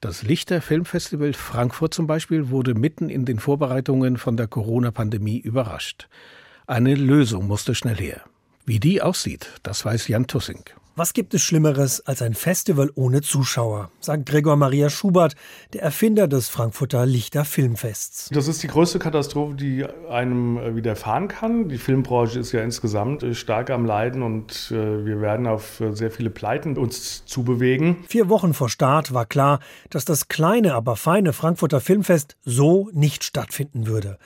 Das 0.00 0.22
Lichter 0.22 0.62
Filmfestival 0.62 1.34
Frankfurt 1.34 1.92
zum 1.92 2.06
Beispiel 2.06 2.48
wurde 2.48 2.74
mitten 2.74 3.10
in 3.10 3.26
den 3.26 3.40
Vorbereitungen 3.40 4.16
von 4.16 4.38
der 4.38 4.46
Corona-Pandemie 4.46 5.38
überrascht. 5.38 6.08
Eine 6.66 6.94
Lösung 6.94 7.46
musste 7.46 7.74
schnell 7.74 7.96
her. 7.96 8.22
Wie 8.64 8.80
die 8.80 9.02
aussieht, 9.02 9.50
das 9.62 9.84
weiß 9.84 10.08
Jan 10.08 10.28
Tussing. 10.28 10.64
Was 10.94 11.14
gibt 11.14 11.32
es 11.32 11.40
Schlimmeres 11.40 12.06
als 12.06 12.20
ein 12.20 12.34
Festival 12.34 12.90
ohne 12.94 13.22
Zuschauer, 13.22 13.90
sagt 14.00 14.26
Gregor 14.26 14.56
Maria 14.56 14.90
Schubert, 14.90 15.36
der 15.72 15.80
Erfinder 15.80 16.28
des 16.28 16.50
Frankfurter 16.50 17.06
Lichter 17.06 17.46
Filmfests. 17.46 18.28
Das 18.30 18.46
ist 18.46 18.62
die 18.62 18.66
größte 18.66 18.98
Katastrophe, 18.98 19.54
die 19.54 19.86
einem 20.10 20.58
äh, 20.58 20.76
widerfahren 20.76 21.28
kann. 21.28 21.70
Die 21.70 21.78
Filmbranche 21.78 22.38
ist 22.38 22.52
ja 22.52 22.60
insgesamt 22.60 23.22
äh, 23.22 23.34
stark 23.34 23.70
am 23.70 23.86
Leiden 23.86 24.22
und 24.22 24.70
äh, 24.70 25.06
wir 25.06 25.22
werden 25.22 25.46
auf 25.46 25.82
sehr 25.92 26.10
viele 26.10 26.28
Pleiten 26.28 26.76
uns 26.76 27.24
zubewegen. 27.24 28.04
Vier 28.06 28.28
Wochen 28.28 28.52
vor 28.52 28.68
Start 28.68 29.14
war 29.14 29.24
klar, 29.24 29.60
dass 29.88 30.04
das 30.04 30.28
kleine, 30.28 30.74
aber 30.74 30.96
feine 30.96 31.32
Frankfurter 31.32 31.80
Filmfest 31.80 32.36
so 32.44 32.90
nicht 32.92 33.24
stattfinden 33.24 33.86
würde. 33.86 34.18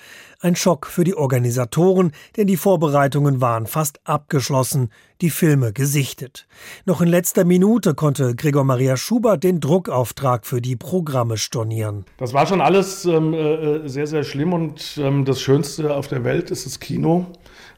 Ein 0.47 0.55
Schock 0.55 0.87
für 0.87 1.03
die 1.03 1.17
Organisatoren, 1.17 2.13
denn 2.37 2.47
die 2.47 2.57
Vorbereitungen 2.57 3.41
waren 3.41 3.67
fast 3.67 3.99
abgeschlossen, 4.05 4.91
die 5.21 5.31
Filme 5.31 5.73
gesichtet. 5.73 6.47
Noch 6.85 7.01
in 7.01 7.09
letzter 7.09 7.45
Minute 7.45 7.95
konnte 7.95 8.37
Gregor 8.37 8.63
Maria 8.63 8.97
Schubert 8.97 9.43
den 9.43 9.59
Druckauftrag 9.59 10.47
für 10.47 10.63
die 10.63 10.77
Programme 10.77 11.37
stornieren. 11.37 12.05
Das 12.19 12.33
war 12.33 12.47
schon 12.47 12.61
alles 12.61 13.07
ähm, 13.07 13.35
äh, 13.35 13.89
sehr, 13.89 14.07
sehr 14.07 14.23
schlimm 14.23 14.53
und 14.53 14.97
ähm, 14.99 15.25
das 15.25 15.41
Schönste 15.41 15.97
auf 15.97 16.07
der 16.07 16.23
Welt 16.23 16.53
ist 16.53 16.65
das 16.65 16.79
Kino. 16.79 17.27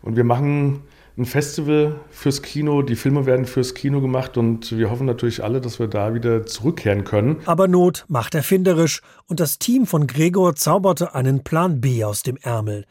Und 0.03 0.17
wir 0.17 0.25
machen 0.25 0.83
ein 1.19 1.27
Festival 1.27 2.01
fürs 2.11 2.43
Kino. 2.43 2.83
Die 2.83 2.95
Filme 2.95 3.27
werden 3.27 3.45
fürs 3.45 3.75
Kino 3.75 4.01
gemacht 4.01 4.37
und 4.37 4.77
wir 4.77 4.89
hoffen 4.89 5.07
natürlich 5.07 5.43
alle, 5.43 5.61
dass 5.61 5.81
wir 5.81 5.89
da 5.89 6.15
wieder 6.15 6.47
zurückkehren 6.47 7.03
können. 7.03 7.39
Aber 7.45 7.67
Not 7.67 8.05
macht 8.09 8.37
erfinderisch 8.37 9.03
und 9.27 9.41
das 9.41 9.59
Team 9.59 9.87
von 9.87 10.07
Gregor 10.07 10.55
zauberte 10.55 11.17
einen 11.17 11.43
Plan 11.43 11.81
B 11.81 12.05
aus 12.05 12.23
dem 12.23 12.37
Ärmel. 12.37 12.85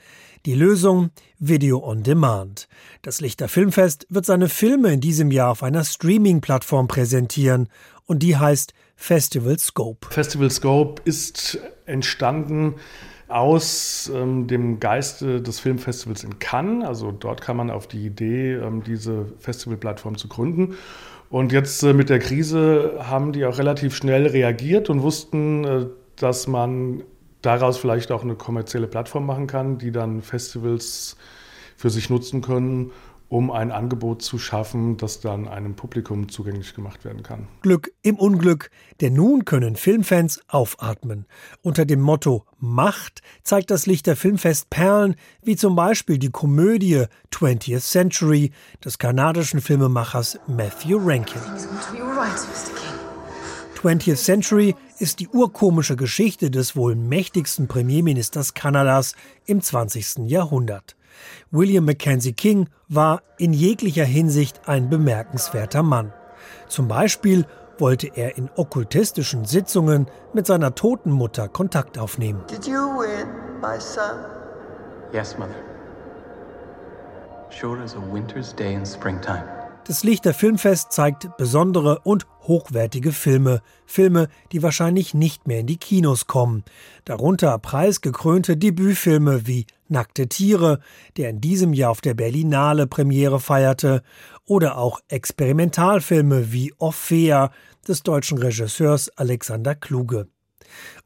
Die 0.46 0.56
Lösung 0.56 1.10
Video 1.40 1.84
on 1.84 2.04
Demand. 2.04 2.68
Das 3.02 3.22
Lichter 3.22 3.48
Filmfest 3.48 4.06
wird 4.10 4.26
seine 4.26 4.50
Filme 4.50 4.92
in 4.92 5.00
diesem 5.00 5.32
Jahr 5.32 5.52
auf 5.52 5.64
einer 5.64 5.86
Streaming-Plattform 5.86 6.88
präsentieren 6.88 7.70
und 8.06 8.24
die 8.24 8.36
heißt 8.36 8.74
Festival 8.98 9.58
Scope. 9.58 10.08
Festival 10.10 10.52
Scope 10.52 11.02
ist 11.06 11.60
entstanden 11.86 12.76
aus 13.28 14.12
ähm, 14.14 14.48
dem 14.48 14.80
Geiste 14.80 15.42
des 15.42 15.60
Filmfestivals 15.60 16.24
in 16.24 16.40
Cannes. 16.40 16.88
Also 16.88 17.12
dort 17.12 17.42
kam 17.42 17.58
man 17.58 17.70
auf 17.70 17.88
die 17.88 18.06
Idee, 18.06 18.54
ähm, 18.54 18.84
diese 18.84 19.26
Festivalplattform 19.40 20.18
zu 20.18 20.28
gründen. 20.28 20.76
Und 21.30 21.52
jetzt 21.52 21.84
äh, 21.84 21.94
mit 21.94 22.10
der 22.10 22.20
Krise 22.20 23.00
haben 23.00 23.34
die 23.34 23.46
auch 23.46 23.58
relativ 23.58 23.96
schnell 23.96 24.28
reagiert 24.28 24.90
und 24.90 25.02
wussten, 25.02 25.64
äh, 25.66 25.86
dass 26.16 26.48
man 26.48 27.04
daraus 27.42 27.78
vielleicht 27.78 28.12
auch 28.12 28.24
eine 28.24 28.36
kommerzielle 28.36 28.88
Plattform 28.88 29.26
machen 29.26 29.48
kann, 29.48 29.78
die 29.78 29.92
dann 29.92 30.22
Festivals 30.22 31.18
für 31.76 31.90
sich 31.90 32.10
nutzen 32.10 32.42
können 32.42 32.92
um 33.30 33.52
ein 33.52 33.72
Angebot 33.72 34.22
zu 34.22 34.40
schaffen, 34.40 34.98
das 34.98 35.20
dann 35.20 35.48
einem 35.48 35.76
Publikum 35.76 36.30
zugänglich 36.30 36.74
gemacht 36.74 37.04
werden 37.04 37.24
kann. 37.24 37.48
Glück 37.62 37.92
im 38.02 38.16
Unglück, 38.16 38.70
denn 39.02 39.14
nun 39.14 39.46
können 39.46 39.76
Filmfans 39.76 40.42
aufatmen. 40.48 41.26
Unter 41.62 41.86
dem 41.86 42.02
Motto 42.02 42.46
Macht 42.60 43.22
zeigt 43.44 43.70
das 43.70 43.86
Lichter 43.86 44.16
Filmfest 44.16 44.70
Perlen, 44.70 45.16
wie 45.44 45.56
zum 45.56 45.76
Beispiel 45.76 46.18
die 46.18 46.32
Komödie 46.32 47.06
20th 47.32 47.82
Century 47.82 48.52
des 48.84 48.98
kanadischen 48.98 49.62
Filmemachers 49.62 50.40
Matthew 50.48 50.98
Rankin. 50.98 51.42
20th 53.78 54.16
Century 54.16 54.76
ist 54.98 55.20
die 55.20 55.28
urkomische 55.28 55.96
Geschichte 55.96 56.50
des 56.50 56.76
wohl 56.76 56.96
mächtigsten 56.96 57.68
Premierministers 57.68 58.56
Kanadas 58.56 59.14
im 59.46 59.62
20. 59.62 60.28
Jahrhundert. 60.30 60.97
William 61.52 61.86
Mackenzie 61.86 62.34
King 62.34 62.70
war 62.88 63.22
in 63.38 63.54
jeglicher 63.54 64.06
Hinsicht 64.06 64.68
ein 64.68 64.90
bemerkenswerter 64.90 65.84
Mann. 65.84 66.14
Zum 66.68 66.88
Beispiel 66.88 67.46
wollte 67.78 68.08
er 68.16 68.38
in 68.38 68.50
okkultistischen 68.56 69.46
Sitzungen 69.46 70.08
mit 70.34 70.48
seiner 70.48 70.76
toten 70.76 71.12
Mutter 71.12 71.48
Kontakt 71.48 71.98
aufnehmen. 71.98 72.44
Did 72.50 72.66
you 72.66 72.80
win, 72.98 73.28
my 73.62 73.80
son? 73.80 74.20
Yes, 75.14 75.38
mother. 75.38 75.56
Sure 77.50 77.82
as 77.82 77.96
a 77.96 78.14
winter's 78.14 78.54
day 78.54 78.74
in 78.74 78.86
springtime. 78.86 79.44
Das 79.88 80.04
Lichter 80.04 80.34
Filmfest 80.34 80.92
zeigt 80.92 81.38
besondere 81.38 82.00
und 82.04 82.28
hochwertige 82.48 83.12
Filme. 83.12 83.62
Filme, 83.86 84.30
die 84.52 84.64
wahrscheinlich 84.64 85.14
nicht 85.14 85.48
mehr 85.48 85.60
in 85.60 85.68
die 85.68 85.78
Kinos 85.78 86.28
kommen. 86.28 86.64
Darunter 87.06 87.58
preisgekrönte 87.60 88.58
Debütfilme 88.58 89.48
wie 89.48 89.66
Nackte 89.90 90.28
Tiere, 90.28 90.80
der 91.16 91.30
in 91.30 91.42
diesem 91.42 91.74
Jahr 91.74 91.92
auf 91.92 92.02
der 92.02 92.14
Berlinale 92.14 92.88
Premiere 92.88 93.40
feierte, 93.40 94.04
oder 94.46 94.78
auch 94.78 95.00
Experimentalfilme 95.08 96.52
wie 96.52 96.74
Orphea 96.78 97.52
des 97.88 98.04
deutschen 98.04 98.38
Regisseurs 98.38 99.10
Alexander 99.18 99.76
Kluge. 99.76 100.28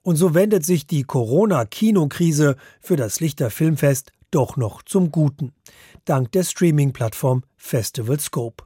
Und 0.01 0.15
so 0.15 0.33
wendet 0.33 0.65
sich 0.65 0.88
die 0.88 1.03
Corona-Kinokrise 1.03 2.55
für 2.79 2.95
das 2.95 3.19
Lichter 3.19 3.50
Filmfest 3.50 4.12
doch 4.31 4.57
noch 4.57 4.81
zum 4.81 5.12
Guten. 5.12 5.53
Dank 6.05 6.31
der 6.31 6.43
Streaming-Plattform 6.43 7.43
Festival 7.57 8.19
Scope. 8.19 8.63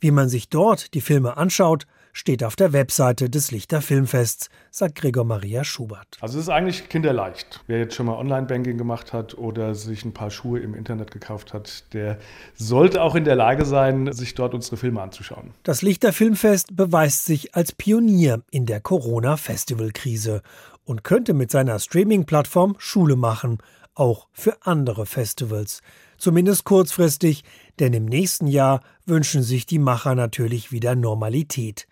Wie 0.00 0.10
man 0.10 0.28
sich 0.28 0.48
dort 0.48 0.94
die 0.94 1.00
Filme 1.00 1.36
anschaut, 1.36 1.86
steht 2.12 2.44
auf 2.44 2.56
der 2.56 2.72
Webseite 2.72 3.30
des 3.30 3.50
Lichter 3.50 3.80
Filmfests, 3.82 4.50
sagt 4.70 4.96
Gregor 4.96 5.24
Maria 5.24 5.64
Schubert. 5.64 6.18
Also 6.20 6.38
es 6.38 6.44
ist 6.44 6.50
eigentlich 6.50 6.88
kinderleicht. 6.88 7.64
Wer 7.66 7.78
jetzt 7.78 7.94
schon 7.94 8.06
mal 8.06 8.16
Online-Banking 8.16 8.76
gemacht 8.76 9.12
hat 9.12 9.36
oder 9.36 9.74
sich 9.74 10.04
ein 10.04 10.12
paar 10.12 10.30
Schuhe 10.30 10.60
im 10.60 10.74
Internet 10.74 11.10
gekauft 11.10 11.54
hat, 11.54 11.92
der 11.94 12.18
sollte 12.54 13.02
auch 13.02 13.14
in 13.14 13.24
der 13.24 13.34
Lage 13.34 13.64
sein, 13.64 14.12
sich 14.12 14.34
dort 14.34 14.54
unsere 14.54 14.76
Filme 14.76 15.00
anzuschauen. 15.00 15.50
Das 15.62 15.82
Lichter 15.82 16.12
Filmfest 16.12 16.76
beweist 16.76 17.24
sich 17.24 17.54
als 17.54 17.72
Pionier 17.72 18.42
in 18.50 18.66
der 18.66 18.80
Corona-Festival-Krise 18.80 20.42
und 20.84 21.04
könnte 21.04 21.32
mit 21.32 21.50
seiner 21.50 21.78
Streaming-Plattform 21.78 22.76
Schule 22.78 23.16
machen, 23.16 23.58
auch 23.94 24.28
für 24.32 24.56
andere 24.62 25.06
Festivals. 25.06 25.82
Zumindest 26.16 26.64
kurzfristig, 26.64 27.44
denn 27.78 27.92
im 27.92 28.04
nächsten 28.04 28.46
Jahr 28.46 28.82
wünschen 29.06 29.42
sich 29.42 29.66
die 29.66 29.78
Macher 29.78 30.14
natürlich 30.14 30.72
wieder 30.72 30.94
Normalität. 30.94 31.86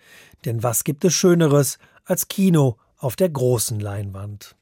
Denn 0.44 0.62
was 0.62 0.84
gibt 0.84 1.04
es 1.04 1.14
Schöneres 1.14 1.78
als 2.04 2.28
Kino 2.28 2.76
auf 2.98 3.16
der 3.16 3.28
großen 3.28 3.80
Leinwand? 3.80 4.56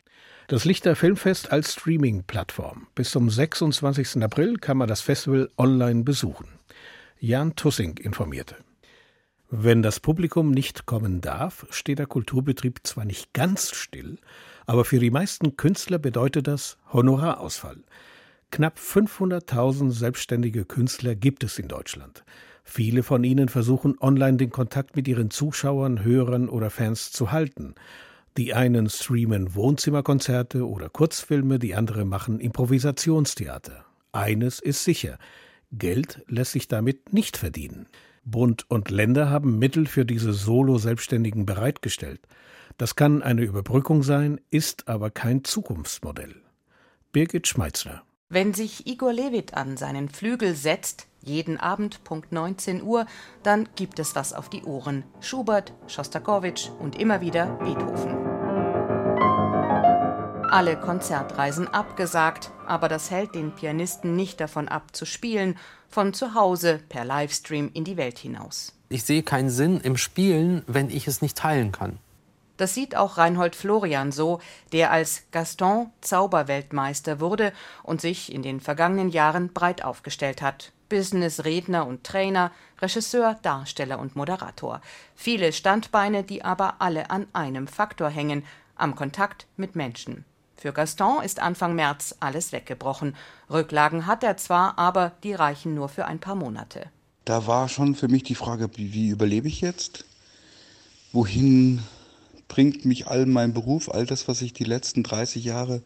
Das 0.48 0.64
Lichter 0.64 0.96
Filmfest 0.96 1.52
als 1.52 1.74
Streaming-Plattform. 1.74 2.86
Bis 2.94 3.10
zum 3.10 3.28
26. 3.28 4.22
April 4.22 4.56
kann 4.56 4.78
man 4.78 4.88
das 4.88 5.02
Festival 5.02 5.50
online 5.58 6.04
besuchen. 6.04 6.48
Jan 7.20 7.54
Tussing 7.54 7.98
informierte. 7.98 8.56
Wenn 9.50 9.82
das 9.82 9.98
Publikum 10.00 10.50
nicht 10.50 10.86
kommen 10.86 11.20
darf, 11.20 11.66
steht 11.70 11.98
der 11.98 12.06
Kulturbetrieb 12.06 12.80
zwar 12.84 13.04
nicht 13.04 13.32
ganz 13.32 13.74
still, 13.74 14.18
aber 14.66 14.84
für 14.84 14.98
die 14.98 15.10
meisten 15.10 15.56
Künstler 15.56 15.98
bedeutet 15.98 16.46
das 16.46 16.76
Honorarausfall. 16.92 17.82
Knapp 18.50 18.78
500.000 18.78 19.90
selbstständige 19.90 20.64
Künstler 20.64 21.14
gibt 21.14 21.44
es 21.44 21.58
in 21.58 21.68
Deutschland. 21.68 22.24
Viele 22.64 23.02
von 23.02 23.22
ihnen 23.22 23.48
versuchen 23.48 23.96
online 24.00 24.36
den 24.36 24.50
Kontakt 24.50 24.96
mit 24.96 25.06
ihren 25.06 25.30
Zuschauern, 25.30 26.02
Hörern 26.02 26.48
oder 26.48 26.70
Fans 26.70 27.12
zu 27.12 27.30
halten. 27.30 27.74
Die 28.36 28.54
einen 28.54 28.88
streamen 28.88 29.54
Wohnzimmerkonzerte 29.54 30.66
oder 30.66 30.88
Kurzfilme, 30.88 31.58
die 31.58 31.74
anderen 31.74 32.08
machen 32.08 32.40
Improvisationstheater. 32.40 33.84
Eines 34.12 34.60
ist 34.60 34.84
sicher, 34.84 35.18
Geld 35.70 36.22
lässt 36.26 36.52
sich 36.52 36.68
damit 36.68 37.12
nicht 37.12 37.36
verdienen. 37.36 37.86
Bund 38.24 38.64
und 38.68 38.90
Länder 38.90 39.30
haben 39.30 39.58
Mittel 39.58 39.86
für 39.86 40.04
diese 40.04 40.32
Solo-Selbstständigen 40.32 41.46
bereitgestellt. 41.46 42.20
Das 42.76 42.96
kann 42.96 43.22
eine 43.22 43.42
Überbrückung 43.42 44.02
sein, 44.02 44.40
ist 44.50 44.88
aber 44.88 45.10
kein 45.10 45.44
Zukunftsmodell. 45.44 46.36
Birgit 47.12 47.46
Schmeitzler 47.46 48.02
wenn 48.30 48.52
sich 48.52 48.86
Igor 48.86 49.12
Levit 49.12 49.54
an 49.54 49.76
seinen 49.76 50.08
Flügel 50.10 50.54
setzt, 50.54 51.06
jeden 51.22 51.58
Abend 51.58 52.04
Punkt 52.04 52.30
19 52.30 52.82
Uhr, 52.82 53.06
dann 53.42 53.68
gibt 53.74 53.98
es 53.98 54.14
was 54.14 54.34
auf 54.34 54.50
die 54.50 54.64
Ohren. 54.64 55.04
Schubert, 55.20 55.72
Schostakowitsch 55.86 56.68
und 56.78 56.98
immer 56.98 57.20
wieder 57.22 57.46
Beethoven. 57.46 58.16
Alle 60.50 60.78
Konzertreisen 60.78 61.68
abgesagt, 61.68 62.50
aber 62.66 62.88
das 62.88 63.10
hält 63.10 63.34
den 63.34 63.54
Pianisten 63.54 64.14
nicht 64.14 64.40
davon 64.40 64.68
ab 64.68 64.94
zu 64.94 65.04
spielen, 65.04 65.58
von 65.88 66.12
zu 66.12 66.34
Hause 66.34 66.80
per 66.88 67.04
Livestream 67.04 67.70
in 67.72 67.84
die 67.84 67.96
Welt 67.96 68.18
hinaus. 68.18 68.74
Ich 68.90 69.04
sehe 69.04 69.22
keinen 69.22 69.50
Sinn 69.50 69.80
im 69.80 69.96
Spielen, 69.96 70.62
wenn 70.66 70.90
ich 70.90 71.06
es 71.06 71.20
nicht 71.22 71.36
teilen 71.36 71.72
kann. 71.72 71.98
Das 72.58 72.74
sieht 72.74 72.96
auch 72.96 73.16
Reinhold 73.16 73.56
Florian 73.56 74.12
so, 74.12 74.40
der 74.72 74.90
als 74.90 75.22
Gaston 75.30 75.90
Zauberweltmeister 76.02 77.20
wurde 77.20 77.52
und 77.84 78.00
sich 78.00 78.32
in 78.32 78.42
den 78.42 78.60
vergangenen 78.60 79.08
Jahren 79.08 79.52
breit 79.54 79.82
aufgestellt 79.82 80.42
hat. 80.42 80.72
Business-Redner 80.88 81.86
und 81.86 82.04
Trainer, 82.04 82.50
Regisseur, 82.80 83.38
Darsteller 83.42 83.98
und 83.98 84.16
Moderator. 84.16 84.80
Viele 85.14 85.52
Standbeine, 85.52 86.24
die 86.24 86.44
aber 86.44 86.76
alle 86.80 87.10
an 87.10 87.26
einem 87.32 87.68
Faktor 87.68 88.08
hängen, 88.10 88.44
am 88.74 88.96
Kontakt 88.96 89.46
mit 89.56 89.76
Menschen. 89.76 90.24
Für 90.56 90.72
Gaston 90.72 91.22
ist 91.22 91.40
Anfang 91.40 91.76
März 91.76 92.16
alles 92.18 92.50
weggebrochen. 92.50 93.14
Rücklagen 93.48 94.06
hat 94.06 94.24
er 94.24 94.36
zwar, 94.36 94.76
aber 94.78 95.12
die 95.22 95.34
reichen 95.34 95.74
nur 95.74 95.88
für 95.88 96.06
ein 96.06 96.18
paar 96.18 96.34
Monate. 96.34 96.90
Da 97.24 97.46
war 97.46 97.68
schon 97.68 97.94
für 97.94 98.08
mich 98.08 98.24
die 98.24 98.34
Frage, 98.34 98.68
wie 98.74 99.10
überlebe 99.10 99.46
ich 99.46 99.60
jetzt? 99.60 100.04
Wohin 101.12 101.82
bringt 102.48 102.84
mich 102.84 103.06
all 103.06 103.26
mein 103.26 103.52
Beruf, 103.52 103.88
all 103.90 104.06
das, 104.06 104.26
was 104.26 104.42
ich 104.42 104.52
die 104.52 104.64
letzten 104.64 105.02
30 105.02 105.44
Jahre 105.44 105.82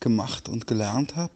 gemacht 0.00 0.48
und 0.48 0.66
gelernt 0.66 1.16
habe? 1.16 1.34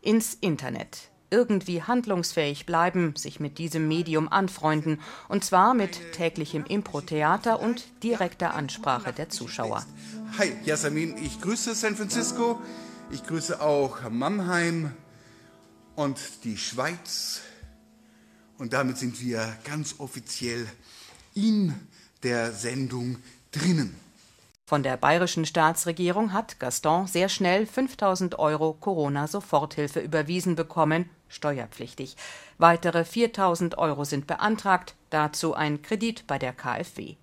Ins 0.00 0.34
Internet. 0.40 1.10
Irgendwie 1.32 1.82
handlungsfähig 1.82 2.66
bleiben, 2.66 3.14
sich 3.14 3.38
mit 3.38 3.58
diesem 3.58 3.86
Medium 3.86 4.28
anfreunden, 4.28 5.00
und 5.28 5.44
zwar 5.44 5.74
mit 5.74 6.12
täglichem 6.12 6.64
Impro-Theater 6.64 7.60
und 7.60 7.84
direkter 8.02 8.54
Ansprache 8.54 9.12
der 9.12 9.28
Zuschauer. 9.28 9.84
Hi, 10.38 10.52
Yasamin, 10.64 11.16
ich 11.18 11.40
grüße 11.40 11.74
San 11.74 11.94
Francisco, 11.94 12.60
ich 13.12 13.24
grüße 13.24 13.60
auch 13.60 14.08
Mannheim 14.10 14.92
und 15.94 16.18
die 16.44 16.56
Schweiz. 16.56 17.42
Und 18.58 18.72
damit 18.72 18.98
sind 18.98 19.20
wir 19.20 19.56
ganz 19.64 19.96
offiziell 19.98 20.66
in 21.34 21.74
der 22.22 22.52
Sendung 22.52 23.18
drinnen. 23.52 23.94
Von 24.70 24.84
der 24.84 24.96
bayerischen 24.96 25.46
Staatsregierung 25.46 26.32
hat 26.32 26.60
Gaston 26.60 27.08
sehr 27.08 27.28
schnell 27.28 27.66
5000 27.66 28.38
Euro 28.38 28.72
Corona-Soforthilfe 28.74 29.98
überwiesen 29.98 30.54
bekommen, 30.54 31.10
steuerpflichtig. 31.26 32.14
Weitere 32.56 33.04
4000 33.04 33.78
Euro 33.78 34.04
sind 34.04 34.28
beantragt, 34.28 34.94
dazu 35.10 35.54
ein 35.54 35.82
Kredit 35.82 36.24
bei 36.28 36.38
der 36.38 36.52
KfW. 36.52 37.16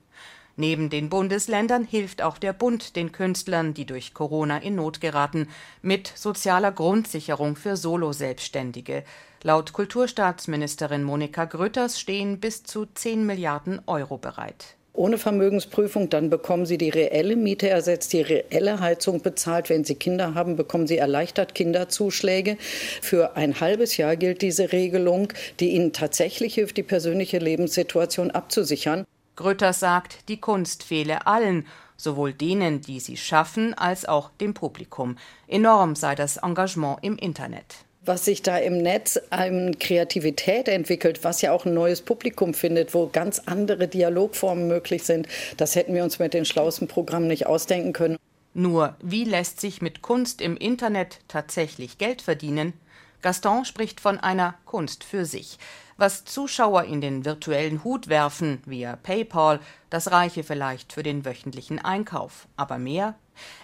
Neben 0.57 0.89
den 0.89 1.07
Bundesländern 1.07 1.85
hilft 1.85 2.21
auch 2.21 2.37
der 2.37 2.51
Bund 2.51 2.97
den 2.97 3.13
Künstlern, 3.13 3.73
die 3.73 3.85
durch 3.85 4.13
Corona 4.13 4.57
in 4.57 4.75
Not 4.75 4.99
geraten, 4.99 5.47
mit 5.81 6.11
sozialer 6.15 6.73
Grundsicherung 6.73 7.55
für 7.55 7.77
Solo-Selbstständige. 7.77 9.05
Laut 9.41 9.71
Kulturstaatsministerin 9.71 11.03
Monika 11.05 11.45
Grütters 11.45 11.97
stehen 11.97 12.41
bis 12.41 12.63
zu 12.63 12.87
10 12.87 13.25
Milliarden 13.25 13.81
Euro 13.85 14.17
bereit 14.17 14.76
ohne 14.97 15.17
Vermögensprüfung, 15.17 16.09
dann 16.09 16.29
bekommen 16.29 16.65
Sie 16.65 16.77
die 16.77 16.89
reelle 16.89 17.35
Miete 17.35 17.69
ersetzt, 17.69 18.13
die 18.13 18.21
reelle 18.21 18.79
Heizung 18.79 19.21
bezahlt. 19.21 19.69
Wenn 19.69 19.83
Sie 19.83 19.95
Kinder 19.95 20.33
haben, 20.33 20.55
bekommen 20.55 20.87
Sie 20.87 20.97
erleichtert 20.97 21.55
Kinderzuschläge. 21.55 22.57
Für 23.01 23.37
ein 23.37 23.59
halbes 23.59 23.97
Jahr 23.97 24.15
gilt 24.15 24.41
diese 24.41 24.71
Regelung, 24.71 25.31
die 25.59 25.71
Ihnen 25.71 25.93
tatsächlich 25.93 26.55
hilft, 26.55 26.77
die 26.77 26.83
persönliche 26.83 27.37
Lebenssituation 27.37 28.31
abzusichern. 28.31 29.05
Grütters 29.35 29.79
sagt, 29.79 30.27
die 30.29 30.41
Kunst 30.41 30.83
fehle 30.83 31.27
allen, 31.27 31.67
sowohl 31.95 32.33
denen, 32.33 32.81
die 32.81 32.99
sie 32.99 33.17
schaffen, 33.17 33.73
als 33.75 34.05
auch 34.05 34.31
dem 34.41 34.53
Publikum. 34.53 35.17
Enorm 35.47 35.95
sei 35.95 36.15
das 36.15 36.37
Engagement 36.37 36.99
im 37.03 37.17
Internet 37.17 37.86
was 38.07 38.25
sich 38.25 38.41
da 38.41 38.57
im 38.57 38.77
Netz 38.77 39.19
an 39.29 39.77
Kreativität 39.79 40.67
entwickelt, 40.67 41.23
was 41.23 41.41
ja 41.41 41.51
auch 41.51 41.65
ein 41.65 41.73
neues 41.73 42.01
Publikum 42.01 42.53
findet, 42.53 42.93
wo 42.93 43.07
ganz 43.07 43.41
andere 43.45 43.87
Dialogformen 43.87 44.67
möglich 44.67 45.03
sind. 45.03 45.27
Das 45.57 45.75
hätten 45.75 45.93
wir 45.93 46.03
uns 46.03 46.19
mit 46.19 46.33
den 46.33 46.45
schlauesten 46.45 46.87
Programmen 46.87 47.27
nicht 47.27 47.45
ausdenken 47.45 47.93
können. 47.93 48.17
Nur, 48.53 48.95
wie 49.01 49.23
lässt 49.23 49.61
sich 49.61 49.81
mit 49.81 50.01
Kunst 50.01 50.41
im 50.41 50.57
Internet 50.57 51.19
tatsächlich 51.27 51.99
Geld 51.99 52.23
verdienen? 52.23 52.73
Gaston 53.21 53.65
spricht 53.65 53.99
von 53.99 54.19
einer 54.19 54.55
Kunst 54.65 55.03
für 55.03 55.25
sich. 55.25 55.57
Was 55.97 56.25
Zuschauer 56.25 56.83
in 56.83 57.01
den 57.01 57.25
virtuellen 57.25 57.83
Hut 57.83 58.07
werfen 58.07 58.61
via 58.65 58.95
PayPal, 58.95 59.59
das 59.89 60.11
reiche 60.11 60.43
vielleicht 60.43 60.93
für 60.93 61.03
den 61.03 61.25
wöchentlichen 61.25 61.79
Einkauf. 61.83 62.47
Aber 62.55 62.77
mehr 62.77 63.15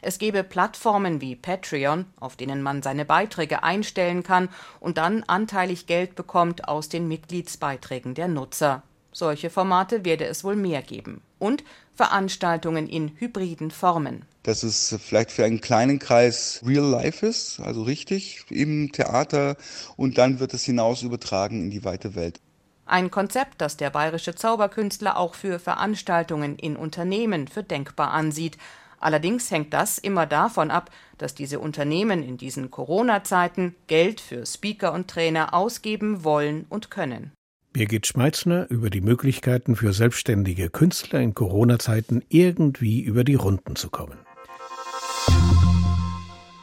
es 0.02 0.18
gebe 0.18 0.44
Plattformen 0.44 1.22
wie 1.22 1.36
Patreon, 1.36 2.06
auf 2.20 2.36
denen 2.36 2.62
man 2.62 2.82
seine 2.82 3.06
Beiträge 3.06 3.64
einstellen 3.64 4.24
kann 4.24 4.50
und 4.80 4.98
dann 4.98 5.24
anteilig 5.24 5.88
Geld 5.88 6.16
bekommt 6.16 6.68
aus 6.68 6.90
den 6.90 7.08
Mitgliedsbeiträgen 7.08 8.14
der 8.14 8.28
Nutzer. 8.28 8.84
Solche 9.12 9.50
Formate 9.50 10.06
werde 10.06 10.26
es 10.26 10.44
wohl 10.44 10.56
mehr 10.56 10.82
geben. 10.82 11.22
Und 11.44 11.66
Veranstaltungen 11.94 12.88
in 12.88 13.12
hybriden 13.20 13.70
Formen. 13.70 14.24
Dass 14.44 14.64
es 14.64 14.96
vielleicht 15.04 15.30
für 15.30 15.44
einen 15.44 15.60
kleinen 15.60 16.00
Kreis 16.00 16.62
real 16.66 16.86
life 16.86 17.26
ist, 17.26 17.60
also 17.60 17.84
richtig 17.84 18.46
im 18.50 18.94
Theater, 18.94 19.58
und 19.98 20.18
dann 20.18 20.40
wird 20.40 20.54
es 20.54 20.64
hinaus 20.64 21.02
übertragen 21.02 21.62
in 21.66 21.70
die 21.70 21.84
weite 21.84 22.16
Welt. 22.16 22.40
Ein 22.86 23.12
Konzept, 23.12 23.60
das 23.60 23.76
der 23.76 23.90
bayerische 23.90 24.36
Zauberkünstler 24.36 25.18
auch 25.18 25.36
für 25.36 25.60
Veranstaltungen 25.60 26.56
in 26.58 26.78
Unternehmen 26.78 27.50
für 27.50 27.64
denkbar 27.64 28.12
ansieht. 28.12 28.58
Allerdings 29.02 29.52
hängt 29.52 29.74
das 29.74 29.98
immer 29.98 30.26
davon 30.26 30.72
ab, 30.72 30.92
dass 31.18 31.36
diese 31.36 31.60
Unternehmen 31.60 32.24
in 32.24 32.38
diesen 32.38 32.72
Corona-Zeiten 32.72 33.76
Geld 33.88 34.22
für 34.22 34.46
Speaker 34.46 34.94
und 34.94 35.10
Trainer 35.10 35.54
ausgeben 35.54 36.24
wollen 36.24 36.66
und 36.70 36.90
können. 36.90 37.34
Birgit 37.74 38.06
Schmeitzner 38.06 38.70
über 38.70 38.92
die 38.92 39.02
Möglichkeiten 39.02 39.76
für 39.76 39.94
selbstständige 39.94 40.70
Künstler 40.70 41.20
in 41.22 41.34
Corona-Zeiten 41.34 42.24
irgendwie 42.30 43.02
über 43.02 43.24
die 43.24 43.34
Runden 43.34 43.76
zu 43.76 43.90
kommen. 43.90 44.20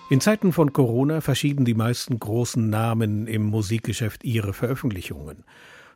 In 0.09 0.21
Zeiten 0.21 0.53
von 0.53 0.73
Corona 0.73 1.21
verschieben 1.21 1.65
die 1.65 1.75
meisten 1.75 2.21
großen 2.21 2.71
Namen 2.71 3.27
im 3.27 3.43
Musikgeschäft 3.43 4.23
ihre 4.23 4.53
Veröffentlichungen. 4.53 5.45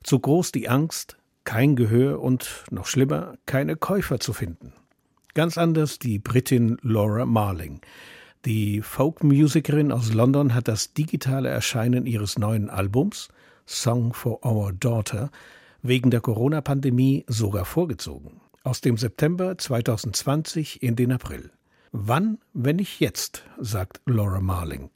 Zu 0.03 0.19
groß 0.19 0.51
die 0.51 0.69
Angst, 0.69 1.17
kein 1.45 1.77
Gehör 1.77 2.21
und, 2.21 2.65
noch 2.71 2.87
schlimmer, 2.87 3.35
keine 3.47 3.77
Käufer 3.77 4.19
zu 4.19 4.33
finden. 4.33 4.73
Ganz 5.35 5.59
anders 5.59 6.01
die 6.01 6.19
Britin 6.19 6.77
Laura 6.83 7.25
Marling. 7.25 7.81
Die 8.45 8.83
Folkmusikerin 8.83 9.93
aus 9.93 10.13
London 10.13 10.55
hat 10.55 10.67
das 10.67 10.93
digitale 10.93 11.51
Erscheinen 11.51 12.05
ihres 12.05 12.37
neuen 12.37 12.69
Albums 12.69 13.29
Song 13.67 14.13
for 14.13 14.45
Our 14.45 14.73
Daughter 14.73 15.31
wegen 15.83 16.11
der 16.11 16.21
Corona-Pandemie 16.21 17.25
sogar 17.29 17.65
vorgezogen. 17.65 18.41
Aus 18.63 18.81
dem 18.81 18.97
September 18.97 19.59
2020 19.59 20.83
in 20.83 20.97
den 20.97 21.13
April. 21.13 21.51
Wann, 21.93 22.39
wenn 22.53 22.77
nicht 22.77 23.01
jetzt, 23.01 23.45
sagt 23.59 24.01
Laura 24.07 24.41
Marling. 24.41 24.91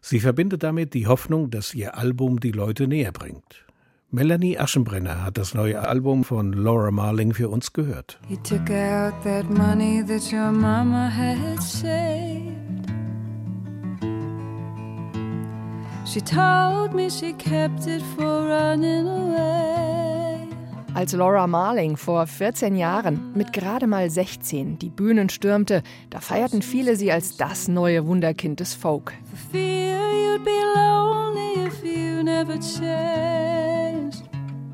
Sie 0.00 0.20
verbindet 0.20 0.62
damit 0.62 0.94
die 0.94 1.06
Hoffnung, 1.06 1.50
dass 1.50 1.74
ihr 1.74 1.96
Album 1.96 2.40
die 2.40 2.52
Leute 2.52 2.86
näher 2.86 3.12
bringt. 3.12 3.66
Melanie 4.10 4.58
Aschenbrenner 4.58 5.24
hat 5.24 5.38
das 5.38 5.54
neue 5.54 5.86
Album 5.86 6.24
von 6.24 6.52
Laura 6.52 6.90
Marling 6.90 7.32
für 7.32 7.48
uns 7.48 7.72
gehört. 7.72 8.18
He 8.26 8.36
took 8.38 8.68
out 8.70 9.14
that 9.22 9.48
money 9.48 10.02
that 10.04 10.32
your 10.32 10.50
mama 10.50 11.08
had 11.08 11.62
saved. 11.62 12.99
She 16.12 16.20
told 16.20 16.92
me 16.92 17.08
she 17.08 17.32
kept 17.34 17.86
it 17.86 18.02
for 18.16 18.48
running 18.48 19.06
away. 19.06 20.48
Als 20.92 21.12
Laura 21.12 21.46
Marling 21.46 21.96
vor 21.96 22.26
14 22.26 22.74
Jahren 22.74 23.32
mit 23.36 23.52
gerade 23.52 23.86
mal 23.86 24.10
16 24.10 24.80
die 24.80 24.90
Bühnen 24.90 25.28
stürmte, 25.28 25.84
da 26.10 26.18
feierten 26.18 26.62
viele 26.62 26.96
sie 26.96 27.12
als 27.12 27.36
das 27.36 27.68
neue 27.68 28.08
Wunderkind 28.08 28.58
des 28.58 28.74
Folk. 28.74 29.12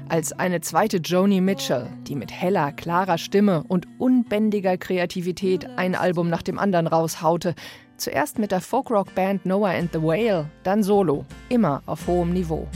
Als 0.08 0.32
eine 0.32 0.60
zweite 0.62 0.96
Joni 0.98 1.42
Mitchell, 1.42 1.86
die 2.06 2.14
mit 2.14 2.32
heller, 2.32 2.72
klarer 2.72 3.18
Stimme 3.18 3.62
und 3.68 3.86
unbändiger 3.98 4.78
Kreativität 4.78 5.68
ein 5.76 5.94
Album 5.94 6.30
nach 6.30 6.42
dem 6.42 6.58
anderen 6.58 6.86
raushaute, 6.86 7.54
zuerst 7.96 8.38
mit 8.38 8.52
der 8.52 8.60
Folkrock-Band 8.60 9.46
Noah 9.46 9.70
and 9.70 9.92
the 9.92 10.02
Whale, 10.02 10.50
dann 10.62 10.82
solo, 10.82 11.24
immer 11.48 11.82
auf 11.86 12.06
hohem 12.06 12.32
Niveau. 12.32 12.66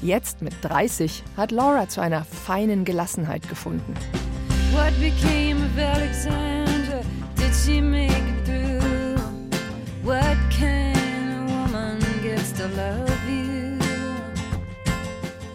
Jetzt 0.00 0.42
mit 0.42 0.52
30 0.62 1.22
hat 1.36 1.50
Laura 1.52 1.88
zu 1.88 2.00
einer 2.00 2.24
feinen 2.24 2.84
Gelassenheit 2.84 3.48
gefunden. 3.48 3.94
What 4.72 4.92
became 5.00 5.64
of 5.64 5.78
Alexandra? 5.78 7.00
Did 7.36 7.54
she 7.54 7.80
make 7.80 8.10
it 8.10 8.44
through? 8.44 9.16
What 10.02 10.36
kind 10.50 10.96
of 10.96 11.50
woman 11.50 11.98
gets 12.22 12.52
to 12.54 12.64
love 12.76 13.10
you? 13.28 13.78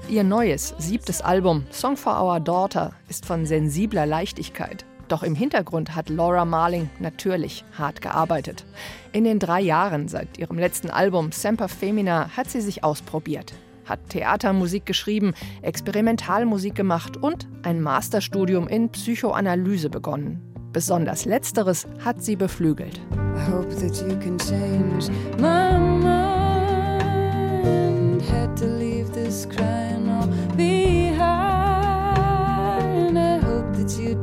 Ihr 0.09 0.23
neues, 0.23 0.73
siebtes 0.77 1.21
Album 1.21 1.65
Song 1.69 1.95
for 1.95 2.21
Our 2.21 2.39
Daughter 2.39 2.91
ist 3.07 3.25
von 3.25 3.45
sensibler 3.45 4.05
Leichtigkeit. 4.05 4.85
Doch 5.11 5.23
im 5.23 5.35
Hintergrund 5.35 5.93
hat 5.93 6.07
Laura 6.07 6.45
Marling 6.45 6.89
natürlich 6.99 7.65
hart 7.77 8.01
gearbeitet. 8.01 8.63
In 9.11 9.25
den 9.25 9.39
drei 9.39 9.59
Jahren 9.59 10.07
seit 10.07 10.37
ihrem 10.37 10.57
letzten 10.57 10.89
Album 10.89 11.33
Semper 11.33 11.67
Femina 11.67 12.29
hat 12.37 12.49
sie 12.49 12.61
sich 12.61 12.85
ausprobiert 12.85 13.53
hat 13.83 13.99
Theatermusik 14.09 14.85
geschrieben, 14.85 15.33
Experimentalmusik 15.63 16.75
gemacht 16.75 17.17
und 17.17 17.49
ein 17.63 17.81
Masterstudium 17.81 18.69
in 18.69 18.89
Psychoanalyse 18.89 19.89
begonnen. 19.89 20.39
Besonders 20.71 21.25
letzteres 21.25 21.87
hat 22.05 22.23
sie 22.23 22.37
beflügelt. 22.37 23.01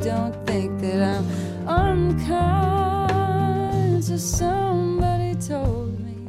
I 0.09 0.48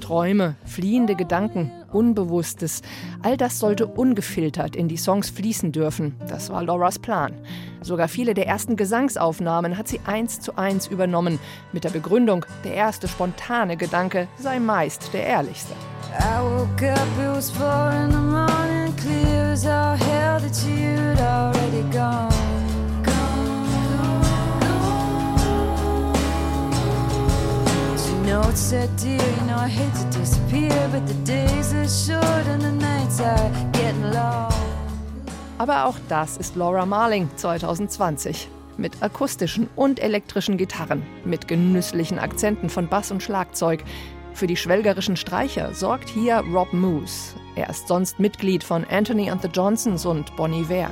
Träume, 0.10 0.56
fliehende 0.66 1.14
Gedanken, 1.14 1.70
Unbewusstes, 1.94 2.82
all 3.22 3.38
das 3.38 3.60
sollte 3.60 3.86
ungefiltert 3.86 4.76
in 4.76 4.88
die 4.88 4.98
Songs 4.98 5.30
fließen 5.30 5.72
dürfen. 5.72 6.16
Das 6.28 6.50
war 6.50 6.64
Lauras 6.64 6.98
Plan. 6.98 7.36
Sogar 7.84 8.08
viele 8.08 8.34
der 8.34 8.48
ersten 8.48 8.76
Gesangsaufnahmen 8.76 9.78
hat 9.78 9.88
sie 9.88 10.00
eins 10.08 10.40
zu 10.40 10.58
eins 10.58 10.88
übernommen, 10.88 11.38
mit 11.74 11.84
der 11.84 11.92
Begründung, 11.92 12.44
der 12.64 12.74
erste 12.74 13.08
spontane 13.08 13.78
Gedanke 13.78 14.28
sei 14.40 14.60
meist 14.60 15.14
der 15.14 15.28
ehrlichste. 15.28 15.74
I 16.20 16.42
woke 16.42 16.92
up, 16.92 16.98
it 16.98 17.36
was 17.36 17.52
four 17.52 17.92
in 17.92 18.10
the 18.10 18.18
morning, 18.18 18.96
clear 18.96 19.52
as 19.52 19.68
all 19.68 19.96
hell 19.96 20.40
that 20.40 21.22
already 21.22 21.84
gone. 21.96 22.40
it's 28.50 28.60
said, 28.60 28.90
dear, 28.98 29.12
you 29.12 29.29
know 29.50 29.58
I 29.58 29.68
hate 29.68 29.94
to 29.94 30.20
disappear, 30.20 30.90
but 30.92 31.08
the 31.08 31.16
days 31.26 31.74
are 31.74 31.88
short 31.88 32.46
and 32.48 32.62
the 32.62 32.72
nights 32.72 33.20
are 33.20 33.52
getting 33.74 34.04
long. 34.14 34.54
Aber 35.58 35.86
auch 35.86 35.98
das 36.08 36.38
ist 36.38 36.56
Laura 36.56 36.86
Marling 36.86 37.30
2020. 37.36 38.48
Mit 38.78 39.02
akustischen 39.02 39.68
und 39.76 40.00
elektrischen 40.00 40.58
Gitarren, 40.58 41.04
mit 41.26 41.48
genüsslichen 41.48 42.18
Akzenten 42.18 42.70
von 42.70 42.88
Bass 42.88 43.12
und 43.12 43.22
Schlagzeug. 43.22 43.84
Für 44.34 44.48
die 44.48 44.56
schwelgerischen 44.56 45.18
Streicher 45.18 45.74
sorgt 45.74 46.08
hier 46.08 46.44
Rob 46.54 46.72
Moose. 46.72 47.36
Er 47.56 47.70
ist 47.70 47.90
sonst 47.90 48.20
Mitglied 48.20 48.64
von 48.64 48.86
Anthony 48.86 49.30
and 49.30 49.42
the 49.42 49.50
Johnsons 49.50 50.06
und 50.06 50.34
Bonnie 50.38 50.62
Iver. 50.62 50.90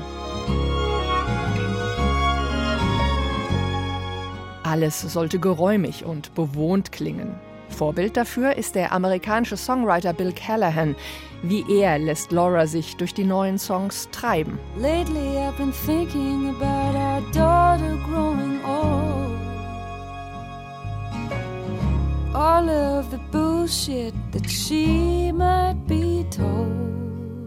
Alles 4.64 5.00
sollte 5.02 5.40
geräumig 5.40 6.04
und 6.04 6.36
bewohnt 6.36 6.92
klingen. 6.92 7.40
Vorbild 7.78 8.18
dafür 8.18 8.58
ist 8.58 8.74
der 8.74 8.92
amerikanische 8.92 9.56
Songwriter 9.56 10.12
Bill 10.12 10.34
Callahan. 10.34 10.96
Wie 11.44 11.64
er 11.80 12.00
lässt 12.00 12.32
Laura 12.32 12.66
sich 12.66 12.98
durch 12.98 13.14
die 13.14 13.24
neuen 13.24 13.60
Songs 13.60 14.10
treiben. 14.12 14.58
Lately 14.76 15.38
I've 15.38 15.56
been 15.58 15.72
thinking 15.86 16.50
about 16.50 16.98
our 16.98 17.22
daughter 17.32 17.96
growing 18.10 18.60
old. 18.66 19.38
All 22.34 22.68
of 22.68 23.12
the 23.12 23.20
bullshit 23.32 24.14
that 24.32 24.50
she 24.50 25.32
might 25.32 25.78
be 25.88 26.26
told. 26.36 26.88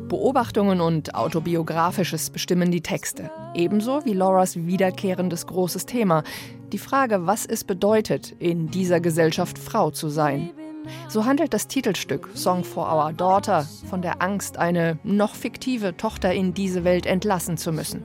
Beobachtungen 0.09 0.81
und 0.81 1.15
Autobiografisches 1.15 2.31
bestimmen 2.31 2.71
die 2.71 2.83
Texte. 2.83 3.31
Ebenso 3.55 4.05
wie 4.05 4.13
Lauras 4.13 4.57
wiederkehrendes 4.57 5.47
großes 5.47 5.87
Thema, 5.87 6.23
die 6.73 6.79
Frage, 6.79 7.27
was 7.27 7.47
es 7.47 7.65
bedeutet, 7.65 8.35
in 8.39 8.71
dieser 8.71 9.01
Gesellschaft 9.01 9.59
Frau 9.59 9.91
zu 9.91 10.09
sein. 10.09 10.51
So 11.09 11.25
handelt 11.25 11.53
das 11.53 11.67
Titelstück 11.67 12.29
Song 12.35 12.65
for 12.65 12.93
Our 12.93 13.13
Daughter 13.13 13.67
von 13.89 14.03
der 14.03 14.23
Angst, 14.23 14.57
eine 14.57 14.99
noch 15.03 15.35
fiktive 15.35 15.97
Tochter 15.97 16.33
in 16.33 16.55
diese 16.55 16.85
Welt 16.85 17.07
entlassen 17.07 17.57
zu 17.57 17.73
müssen. 17.73 18.05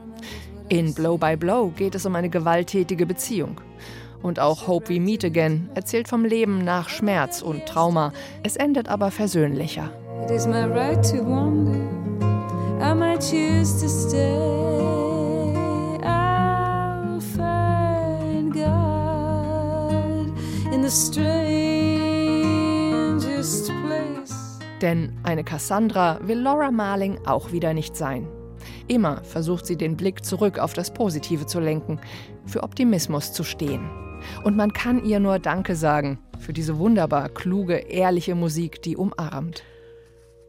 In 0.68 0.94
Blow 0.94 1.16
by 1.16 1.36
Blow 1.36 1.72
geht 1.76 1.94
es 1.94 2.06
um 2.06 2.14
eine 2.16 2.28
gewalttätige 2.28 3.06
Beziehung. 3.06 3.60
Und 4.22 4.40
auch 4.40 4.66
Hope 4.66 4.88
We 4.88 5.00
Meet 5.00 5.24
Again 5.24 5.70
erzählt 5.74 6.08
vom 6.08 6.24
Leben 6.24 6.64
nach 6.64 6.88
Schmerz 6.88 7.42
und 7.42 7.66
Trauma. 7.66 8.12
Es 8.42 8.56
endet 8.56 8.88
aber 8.88 9.10
versöhnlicher. 9.10 9.90
It 10.24 10.30
is 10.30 10.46
my 10.46 10.64
right 10.64 11.02
to 11.10 11.24
wonder. 11.24 11.78
I 12.80 12.94
might 12.94 13.20
choose 13.20 13.80
to 13.80 13.88
stay. 13.88 14.95
Denn 24.80 25.18
eine 25.24 25.42
Cassandra 25.42 26.20
will 26.22 26.38
Laura 26.38 26.70
Marling 26.70 27.18
auch 27.26 27.50
wieder 27.50 27.74
nicht 27.74 27.96
sein. 27.96 28.28
Immer 28.86 29.24
versucht 29.24 29.66
sie 29.66 29.76
den 29.76 29.96
Blick 29.96 30.24
zurück 30.24 30.60
auf 30.60 30.74
das 30.74 30.92
Positive 30.92 31.46
zu 31.46 31.58
lenken, 31.58 31.98
für 32.44 32.62
Optimismus 32.62 33.32
zu 33.32 33.42
stehen. 33.42 33.90
Und 34.44 34.56
man 34.56 34.72
kann 34.72 35.04
ihr 35.04 35.18
nur 35.18 35.40
Danke 35.40 35.74
sagen 35.74 36.20
für 36.38 36.52
diese 36.52 36.78
wunderbar 36.78 37.30
kluge, 37.30 37.74
ehrliche 37.74 38.36
Musik, 38.36 38.80
die 38.82 38.96
umarmt. 38.96 39.64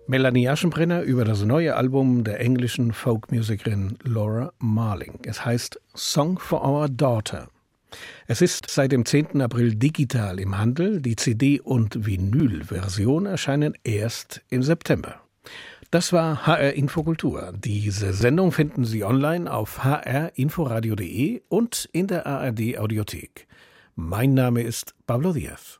Melanie 0.06 0.50
Aschenbrenner 0.50 1.02
über 1.02 1.26
das 1.26 1.44
neue 1.44 1.76
Album 1.76 2.24
der 2.24 2.40
englischen 2.40 2.94
Folkmusikerin 2.94 3.98
Laura 4.04 4.54
Marling. 4.60 5.20
Es 5.26 5.44
heißt 5.44 5.82
Song 5.96 6.38
for 6.38 6.64
Our 6.64 6.90
Daughter. 6.90 7.48
Es 8.28 8.42
ist 8.42 8.70
seit 8.70 8.92
dem 8.92 9.06
10. 9.06 9.42
April 9.42 9.76
digital 9.76 10.40
im 10.40 10.58
Handel. 10.58 11.02
Die 11.02 11.16
CD- 11.16 11.62
und 11.62 12.06
Vinyl-Version 12.06 13.26
erscheinen 13.26 13.78
erst 13.84 14.42
im 14.50 14.64
September. 14.64 15.22
Das 15.90 16.12
war 16.12 16.46
HR 16.46 16.74
Infokultur. 16.74 17.54
Diese 17.56 18.12
Sendung 18.12 18.52
finden 18.52 18.84
Sie 18.84 19.06
online 19.06 19.52
auf 19.52 19.86
hrinforadio.de 19.86 21.44
und 21.48 21.88
in 21.94 22.08
der 22.08 22.26
ARD 22.26 22.78
Audiothek. 22.78 23.48
Mein 23.96 24.34
Name 24.34 24.64
ist 24.64 24.94
Pablo 25.08 25.32
Diaz. 25.32 25.80